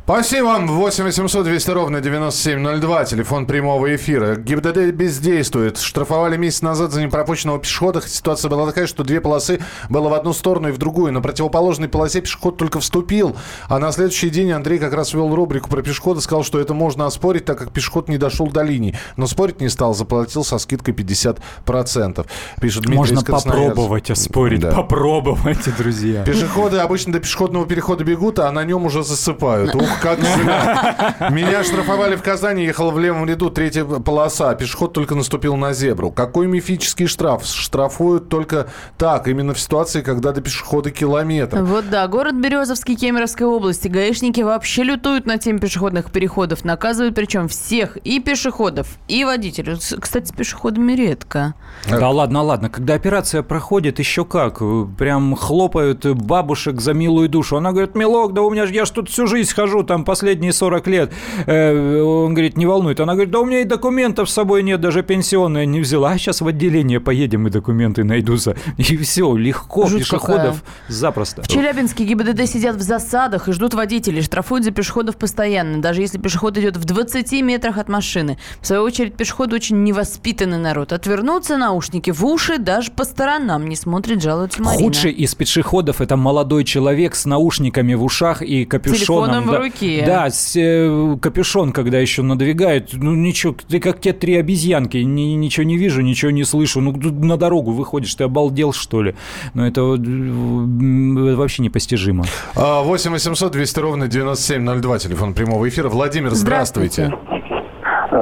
[0.09, 0.67] Спасибо вам.
[0.67, 3.05] 8 800 200 ровно 9702.
[3.05, 4.37] Телефон прямого эфира.
[4.37, 5.77] ГИБДД бездействует.
[5.77, 8.01] Штрафовали месяц назад за непропущенного пешехода.
[8.01, 11.13] Ситуация была такая, что две полосы было в одну сторону и в другую.
[11.13, 13.37] На противоположной полосе пешеход только вступил.
[13.69, 16.23] А на следующий день Андрей как раз вел рубрику про пешехода.
[16.23, 18.97] Сказал, что это можно оспорить, так как пешеход не дошел до линии.
[19.19, 19.93] Но спорить не стал.
[19.93, 22.27] Заплатил со скидкой 50%.
[22.63, 24.61] Пишет Дмитрий Можно попробовать оспорить.
[24.61, 24.71] Да.
[24.71, 26.25] Попробовайте, друзья.
[26.25, 29.75] Пешеходы обычно до пешеходного перехода бегут, а на нем уже засыпают.
[29.98, 31.15] Ух, как зря.
[31.31, 34.55] Меня штрафовали в Казани, ехал в левом ряду, третья полоса.
[34.55, 36.11] Пешеход только наступил на зебру.
[36.11, 37.45] Какой мифический штраф?
[37.45, 41.63] Штрафуют только так, именно в ситуации, когда до пешехода километр.
[41.63, 43.89] Вот да, город Березовский Кемеровской области.
[43.89, 46.65] Гаишники вообще лютуют на теме пешеходных переходов.
[46.65, 49.77] Наказывают причем всех, и пешеходов, и водителей.
[50.01, 51.55] Кстати, с пешеходами редко.
[51.89, 52.71] Да ладно, ладно.
[52.71, 54.59] Когда операция проходит, еще как.
[54.61, 57.57] э, Прям хлопают э, бабушек за милую душу.
[57.57, 60.53] Она говорит, милок, да у меня же, я ж тут всю жизнь хожу, там последние
[60.53, 61.13] 40 лет.
[61.47, 63.01] Э, Он говорит, не волнует.
[63.01, 66.13] Она говорит, да у меня и документов с собой нет, даже пенсионная не взяла.
[66.13, 68.57] А сейчас в отделение поедем, и документы найдутся.
[68.77, 71.43] И все, легко, Жуть пешеходов запросто.
[71.43, 74.23] В Челябинске ГИБДД сидят в засадах и ждут водителей.
[74.23, 78.39] Штрафуют за пешеходов постоянно, даже если пешеход идет в 20 метрах от машины.
[78.61, 80.93] В свою очередь, пешеходы очень невоспитанный народ.
[80.93, 84.85] Отвернуться наушники в уши, даже по сторонам не смотрит, жалуется Марина.
[84.85, 88.99] Худший из пешеходов это молодой человек с наушниками в ушах и капюшоном.
[88.99, 90.05] Телефоном в да, руке.
[90.07, 92.91] Да, с, э, капюшон, когда еще надвигают.
[92.93, 94.99] Ну ничего, ты как те три обезьянки.
[94.99, 96.81] Ни- ничего не вижу, ничего не слышу.
[96.81, 99.15] Ну на дорогу выходишь, ты обалдел что ли?
[99.55, 102.25] Ну это вообще непостижимо.
[102.55, 104.99] А, 8 800 200 ровно 9702.
[104.99, 105.89] Телефон прямого эфира.
[105.89, 107.07] Владимир, здравствуйте.
[107.07, 107.38] Здравствуйте.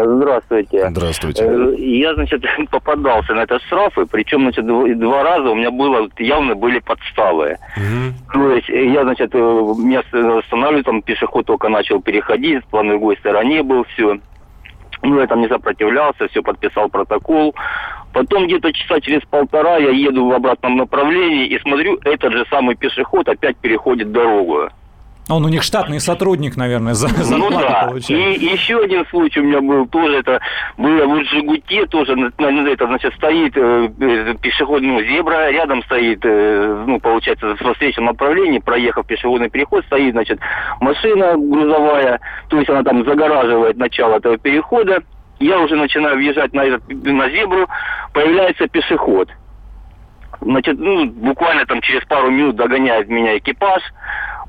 [0.05, 0.79] Здравствуйте.
[1.45, 6.09] Э, Я, значит, попадался на это штрафы, причем, значит, дв- два раза у меня было,
[6.19, 7.57] явно были подставы.
[8.33, 10.01] То есть э, я, значит, э, меня
[10.39, 14.19] останавливаю, там пешеход только начал переходить, по другой стороне был, все.
[15.03, 17.55] Ну, я там не сопротивлялся, все, подписал протокол.
[18.13, 22.75] Потом где-то часа через полтора я еду в обратном направлении и смотрю, этот же самый
[22.77, 24.69] пешеход опять переходит дорогу.
[25.29, 27.87] Он у них штатный сотрудник, наверное, за Ну зарплату да.
[27.89, 28.41] получает.
[28.41, 30.19] И еще один случай у меня был тоже.
[30.19, 30.41] Это
[30.77, 32.12] было в Жигуте тоже.
[32.39, 38.07] Это значит стоит э, э, пешеходный ну, зебра, рядом стоит, э, ну получается во встречном
[38.07, 40.39] направлении, проехав пешеходный переход, стоит значит
[40.81, 45.03] машина грузовая, то есть она там загораживает начало этого перехода.
[45.41, 47.67] я уже начинаю въезжать на, этот, на зебру,
[48.12, 49.29] появляется пешеход.
[50.41, 53.83] Значит, ну, буквально там через пару минут догоняет меня экипаж.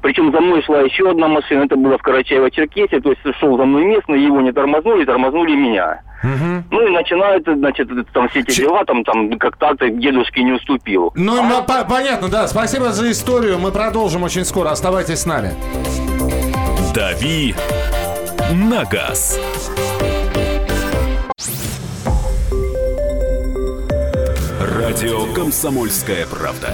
[0.01, 3.65] Причем за мной шла еще одна машина, это было в Карачаево-Черкесии, то есть шел за
[3.65, 6.01] мной местный, его не тормознули, тормознули меня.
[6.23, 10.53] Ну и начинают, значит, там все эти Че- дела, там, там как так-то дедушке не
[10.53, 11.11] уступил.
[11.15, 12.47] Ну, ну, по- понятно, да.
[12.47, 13.59] Спасибо за историю.
[13.59, 14.69] Мы продолжим очень скоро.
[14.69, 15.51] Оставайтесь с нами.
[16.95, 17.53] «Дави
[18.51, 19.39] на газ».
[24.59, 26.73] Радио «Комсомольская правда».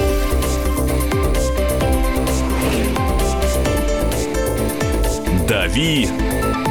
[5.47, 6.07] «Дави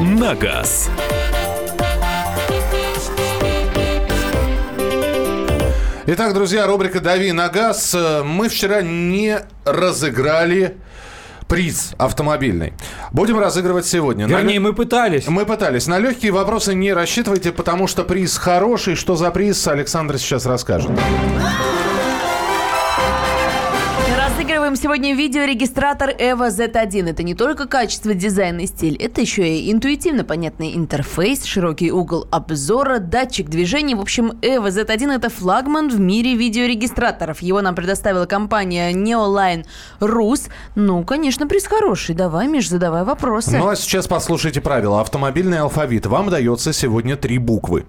[0.00, 0.88] на газ».
[6.06, 7.94] Итак, друзья, рубрика «Дави на газ».
[7.94, 10.76] Э, Мы вчера не разыграли
[11.46, 12.72] приз автомобильный.
[13.12, 14.26] Будем разыгрывать сегодня.
[14.26, 15.28] На Вернее, лё- мы пытались.
[15.28, 15.86] Мы пытались.
[15.86, 18.96] На легкие вопросы не рассчитывайте, потому что приз хороший.
[18.96, 20.90] Что за приз, Александр сейчас расскажет.
[24.70, 27.10] Разыгрываем сегодня видеорегистратор EVO Z1.
[27.10, 32.28] Это не только качество, дизайн и стиль, это еще и интуитивно понятный интерфейс, широкий угол
[32.30, 33.96] обзора, датчик движений.
[33.96, 37.42] В общем, EVO Z1 это флагман в мире видеорегистраторов.
[37.42, 39.66] Его нам предоставила компания Neoline
[39.98, 40.48] Rus.
[40.76, 42.14] Ну, конечно, приз хороший.
[42.14, 43.58] Давай, Миш, задавай вопросы.
[43.58, 45.00] Ну а сейчас послушайте правила.
[45.00, 46.06] Автомобильный алфавит.
[46.06, 47.86] Вам дается сегодня три буквы.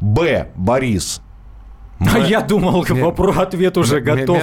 [0.00, 0.48] Б.
[0.56, 1.20] Борис.
[1.98, 4.42] А я думал, вопрос, ответ уже готов.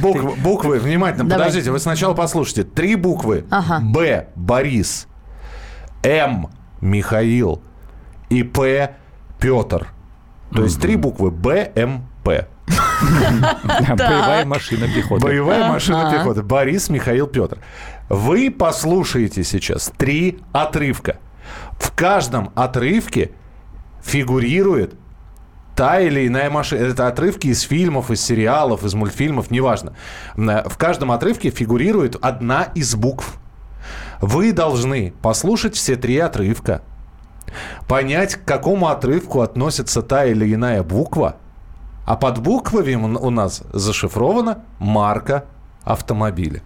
[0.00, 2.64] буквы, внимательно, подождите, вы сначала послушайте.
[2.64, 3.44] Три буквы.
[3.82, 4.28] Б.
[4.34, 5.06] Борис.
[6.02, 6.48] М.
[6.80, 7.62] Михаил.
[8.28, 8.96] И П.
[9.38, 9.88] Петр.
[10.52, 12.46] То есть три буквы Б, М, П.
[13.96, 15.22] Боевая машина пехоты.
[15.22, 16.42] Боевая машина пехоты.
[16.42, 17.58] Борис, Михаил, Петр.
[18.08, 21.18] Вы послушаете сейчас три отрывка.
[21.78, 23.32] В каждом отрывке
[24.02, 24.94] фигурирует
[25.76, 26.86] та или иная машина.
[26.86, 29.92] Это отрывки из фильмов, из сериалов, из мультфильмов, неважно.
[30.36, 33.38] Э, В каждом отрывке фигурирует одна из букв.
[34.20, 36.80] Вы должны послушать все три отрывка,
[37.86, 41.36] понять, к какому отрывку относится та или иная буква,
[42.06, 45.44] а под буквами у нас зашифрована марка
[45.84, 46.62] автомобиля.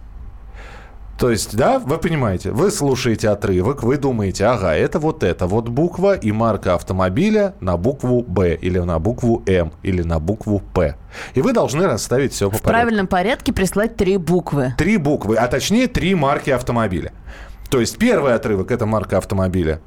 [1.21, 5.69] То есть, да, вы понимаете, вы слушаете отрывок, вы думаете, ага, это вот это вот
[5.69, 10.95] буква и марка автомобиля на букву Б или на букву М или на букву П.
[11.35, 12.69] И вы должны расставить все по в порядку.
[12.69, 14.73] правильном порядке прислать три буквы.
[14.79, 17.13] Три буквы, а точнее три марки автомобиля.
[17.69, 19.79] То есть первый отрывок это марка автомобиля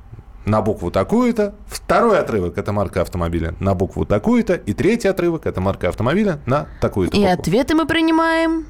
[0.47, 5.61] на букву такую-то, второй отрывок это марка автомобиля на букву такую-то, и третий отрывок это
[5.61, 7.33] марка автомобиля на такую-то И букву.
[7.33, 8.67] ответы мы принимаем.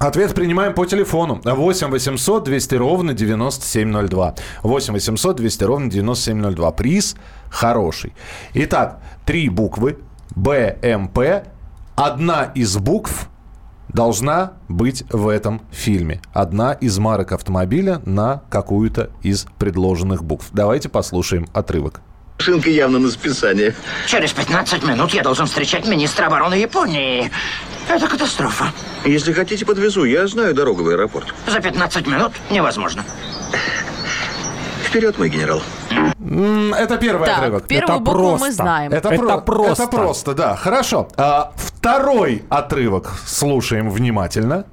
[0.00, 4.34] Ответ принимаем по телефону 8 800 200 ровно 9702.
[4.62, 6.70] 8 800 200 ровно 9702.
[6.70, 7.16] Приз
[7.50, 8.14] хороший.
[8.54, 9.98] Итак, три буквы
[10.34, 11.44] Б, М, П.
[11.96, 13.28] Одна из букв
[13.88, 16.22] должна быть в этом фильме.
[16.32, 20.48] Одна из марок автомобиля на какую-то из предложенных букв.
[20.54, 22.00] Давайте послушаем отрывок.
[22.40, 23.74] Шинка явно на списание.
[24.06, 27.30] Через 15 минут я должен встречать министра обороны Японии.
[27.88, 28.66] Это катастрофа.
[29.04, 30.04] Если хотите, подвезу.
[30.04, 31.34] Я знаю дорогу в аэропорт.
[31.46, 33.04] За 15 минут невозможно.
[34.84, 35.62] Вперед, мой генерал.
[36.76, 37.66] Это первый Так, отрывок.
[37.68, 38.52] первую Это букву мы просто.
[38.54, 38.92] знаем.
[38.92, 39.82] Это, Это про- просто.
[39.84, 40.56] Это просто, да.
[40.56, 41.08] Хорошо.
[41.16, 44.64] А, второй отрывок слушаем внимательно.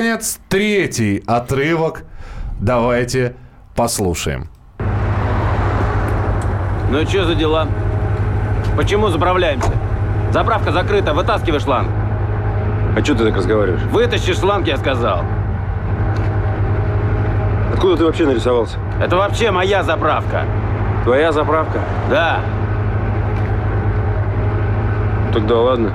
[0.00, 2.04] Наконец, третий отрывок.
[2.58, 3.34] Давайте
[3.76, 4.48] послушаем.
[6.90, 7.68] Ну что за дела?
[8.76, 9.70] Почему заправляемся?
[10.32, 11.90] Заправка закрыта, вытаскивай шланг.
[12.96, 13.82] А что ты так разговариваешь?
[13.92, 15.22] Вытащи шланг, я сказал.
[17.74, 18.78] Откуда ты вообще нарисовался?
[19.02, 20.46] Это вообще моя заправка.
[21.04, 21.80] Твоя заправка?
[22.08, 22.40] Да.
[25.34, 25.92] Тогда ладно.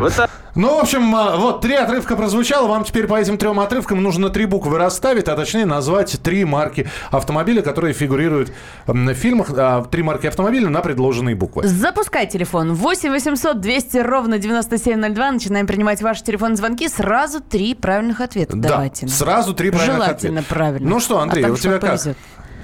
[0.00, 0.25] Выта...
[0.56, 2.66] Ну, в общем, а, вот три отрывка прозвучало.
[2.66, 6.88] Вам теперь по этим трем отрывкам нужно три буквы расставить, а точнее назвать три марки
[7.10, 8.50] автомобиля, которые фигурируют
[8.86, 9.48] в фильмах.
[9.56, 11.66] а, Три марки автомобиля на предложенные буквы.
[11.66, 15.32] Запускай телефон 8 800 200 ровно 9702.
[15.32, 16.88] Начинаем принимать ваши телефонные звонки.
[16.88, 19.08] Сразу три правильных ответа Да, давайте.
[19.08, 20.54] сразу три правильных Желательно ответа.
[20.54, 20.88] правильно.
[20.88, 22.16] Ну что, Андрей, А у тебя что как?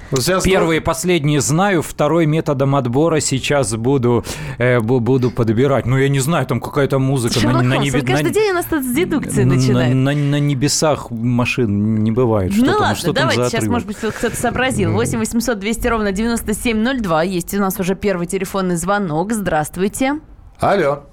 [0.09, 0.19] Повезет.
[0.19, 4.23] У тебя с- Первый и последний знаю, второй методом отбора сейчас буду,
[4.57, 5.85] э, бу- буду подбирать.
[5.85, 7.39] Ну, я не знаю, там какая-то музыка.
[7.39, 9.93] Шерлок на, Холмс, небе- каждый на- день у нас тут с дедукции на- начинает.
[9.95, 12.53] на- на небесах машин не бывает.
[12.53, 14.91] Что ну там, ладно, что там давайте, за сейчас, может быть, кто-то сообразил.
[14.93, 17.23] 8 800 200 ровно 9702.
[17.23, 19.31] Есть у нас уже первый телефонный звонок.
[19.33, 20.19] Здравствуйте.
[20.59, 21.03] Алло.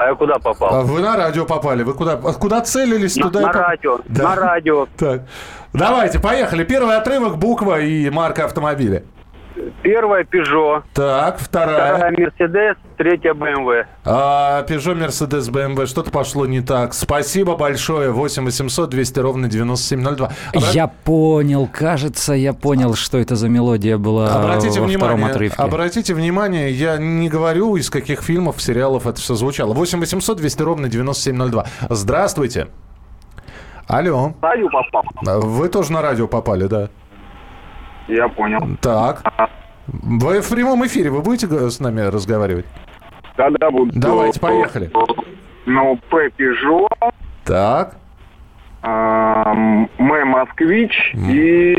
[0.00, 0.74] А я куда попал?
[0.74, 1.82] А Вы на радио попали.
[1.82, 4.22] Вы куда, куда целились, На- туда и на поп- радио, Да.
[4.22, 4.86] на радио.
[4.96, 5.22] Так.
[5.74, 6.64] Давайте, поехали.
[6.64, 9.02] Первый отрывок, буква и марка автомобиля.
[9.82, 11.94] Первая Peugeot, Так, вторая.
[11.96, 13.84] вторая Mercedes, третья BMW.
[14.04, 15.86] А, Peugeot, Mercedes, BMW.
[15.86, 16.92] Что-то пошло не так.
[16.94, 18.10] Спасибо большое.
[18.10, 20.28] 8 800 200 ровно 9702.
[20.52, 25.26] Обра- Я понял, кажется, я понял, что это за мелодия была Обратите во втором внимание,
[25.30, 25.62] отрывке.
[25.62, 29.72] обратите внимание, я не говорю, из каких фильмов, сериалов это все звучало.
[29.74, 31.64] 8 800 200 ровно 9702.
[31.88, 32.68] Здравствуйте.
[33.86, 34.34] Алло.
[34.40, 35.40] Радио попал.
[35.40, 36.88] Вы тоже на радио попали, да?
[38.08, 38.60] Я понял.
[38.80, 39.22] Так.
[39.92, 42.66] Вы в прямом эфире, вы будете с нами разговаривать?
[43.36, 43.90] Да-да, буду.
[43.94, 44.90] Давайте, поехали.
[45.66, 46.30] Ну, П
[47.44, 47.96] Так.
[48.82, 51.74] М Москвич и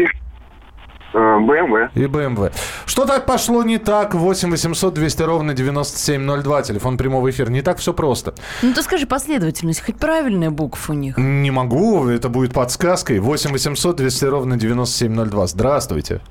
[1.13, 1.89] э, BMW.
[1.95, 2.53] И BMW.
[2.85, 4.13] Что так пошло не так?
[4.13, 6.61] 8 800 200 ровно 9702.
[6.61, 7.49] Телефон прямого эфира.
[7.49, 8.35] Не так все просто.
[8.61, 11.17] Ну ты скажи последовательность, хоть правильная буква у них.
[11.17, 13.19] Не могу, это будет подсказкой.
[13.19, 15.47] 8 800 200 ровно 9702.
[15.47, 16.21] Здравствуйте.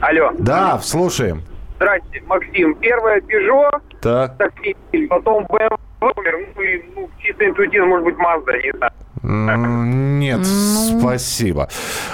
[0.00, 0.30] Алло.
[0.38, 1.42] Да, слушаем.
[1.76, 2.74] Здрасте, Максим.
[2.76, 4.36] Первая Peugeot, Так.
[4.38, 4.76] такси,
[5.08, 8.92] потом BMW, ну и ну, чисто интуитивно, может быть, Mazda, не знаю.
[9.22, 11.00] Нет, Ну.
[11.00, 11.68] спасибо.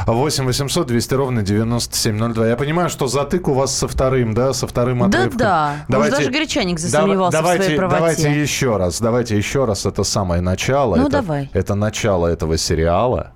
[0.06, 2.48] 8 800 200 ровно 9702.
[2.48, 5.36] Я понимаю, что затык у вас со вторым, да, со вторым отрывком.
[5.38, 5.98] Да-да.
[5.98, 7.98] Может, даже Гречаник засомневался в давайте, своей правоте.
[8.00, 9.86] Давайте еще раз, давайте еще раз.
[9.86, 10.96] Это самое начало.
[10.96, 11.48] Ну, это, давай.
[11.52, 13.32] Это начало этого сериала.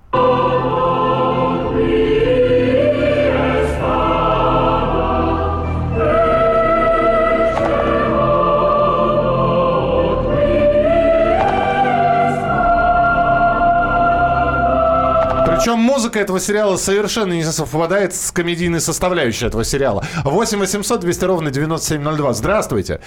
[16.11, 20.03] Музыка этого сериала совершенно не совпадает с комедийной составляющей этого сериала.
[20.25, 22.33] 8 800 200 ровно 9702.
[22.33, 22.99] Здравствуйте.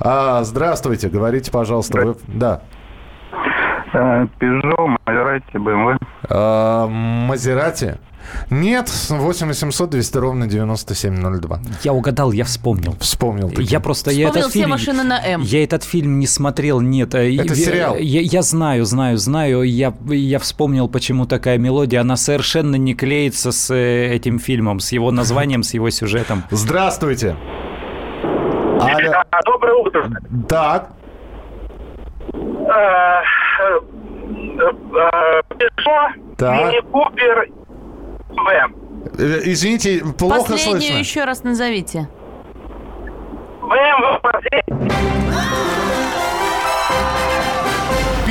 [0.00, 1.08] А, здравствуйте.
[1.08, 1.98] Говорите, пожалуйста.
[2.00, 2.16] Вы...
[2.28, 2.60] Да.
[5.06, 5.96] Maserati, BMW.
[6.28, 7.98] А, Мазерати?
[8.50, 11.60] Нет, 8 800 200 ровно 9702.
[11.82, 12.94] Я угадал, я вспомнил.
[13.00, 13.48] Вспомнил.
[13.50, 13.62] таки.
[13.62, 15.42] Я просто я Вспомнил этот все фильм, машины на М.
[15.42, 17.14] Я этот фильм не смотрел, нет.
[17.14, 17.96] э, Это я- сериал.
[17.96, 19.62] Я, я знаю, знаю, знаю.
[19.62, 22.00] Я, я вспомнил, почему такая мелодия.
[22.00, 26.44] Она совершенно не клеится с э, этим фильмом, с его названием, с его сюжетом.
[26.50, 27.36] Здравствуйте.
[28.80, 29.22] Алло.
[29.44, 30.10] Доброе утро.
[30.48, 30.90] Так.
[32.32, 33.22] Э,
[33.60, 33.80] э,
[34.96, 35.42] э,
[39.18, 40.98] Э, Извините, плохо Последнюю слышно.
[40.98, 42.08] еще раз назовите.
[43.60, 45.21] BMW последний.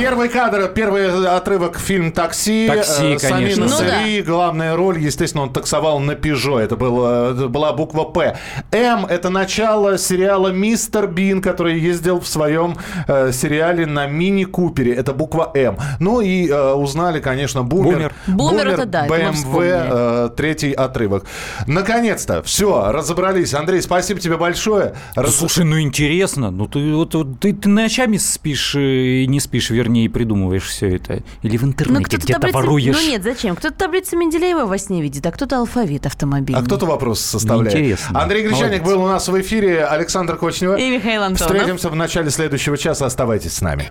[0.02, 2.66] Первый кадр, первый отрывок фильм «Такси».
[2.66, 3.66] «Такси», Э, конечно.
[3.66, 6.58] Насыри, главная роль, естественно, он таксовал на «Пежо».
[6.58, 8.36] Это, было, это была буква «П».
[8.72, 14.92] «М»— это начало сериала «Мистер Бин», который ездил в своем э, сериале на мини-купере.
[14.92, 15.76] Это буква «М».
[16.00, 17.92] Ну и э, узнали, конечно, «Бумер».
[17.92, 18.12] «Бумер».
[18.26, 20.26] «Бумер» это да, вспомнили.
[20.26, 21.26] э, третий отрывок.
[21.68, 23.54] Наконец-то, все, разобрались.
[23.54, 24.94] Андрей, спасибо тебе большое.
[25.14, 26.50] Раз- Слушай, ну интересно.
[26.50, 28.80] Ну ты, вот, вот ты, ты ночами спишь э,
[29.22, 31.22] и не спишь, вернее, и придумываешь все это.
[31.42, 32.56] Или в интернете где-то таблицы...
[32.56, 32.96] воруешь.
[32.96, 33.56] Ну нет, зачем?
[33.56, 36.60] Кто-то таблицу Менделеева во сне видит, а кто-то алфавит автомобильный.
[36.60, 37.76] А кто-то вопрос составляет.
[37.76, 38.20] Интересно.
[38.20, 39.84] Андрей Гречаник был у нас в эфире.
[39.84, 40.76] Александр Кочнева.
[40.76, 41.52] И Михаил Антонов.
[41.52, 43.06] Встретимся в начале следующего часа.
[43.06, 43.90] Оставайтесь с нами.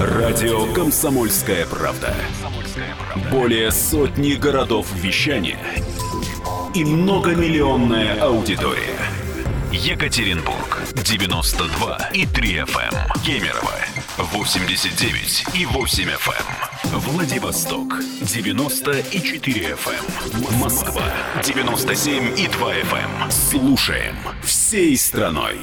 [0.00, 2.14] Радио «Комсомольская правда».
[3.30, 5.58] Более сотни городов вещания
[6.74, 8.98] и многомиллионная аудитория.
[9.74, 13.22] Екатеринбург 92 и 3 FM.
[13.24, 13.74] Кемерово
[14.18, 16.98] 89 и 8 FM.
[16.98, 20.58] Владивосток 90 и 4 FM.
[20.60, 21.02] Москва
[21.42, 23.30] 97 и 2 FM.
[23.30, 25.58] Слушаем всей страной.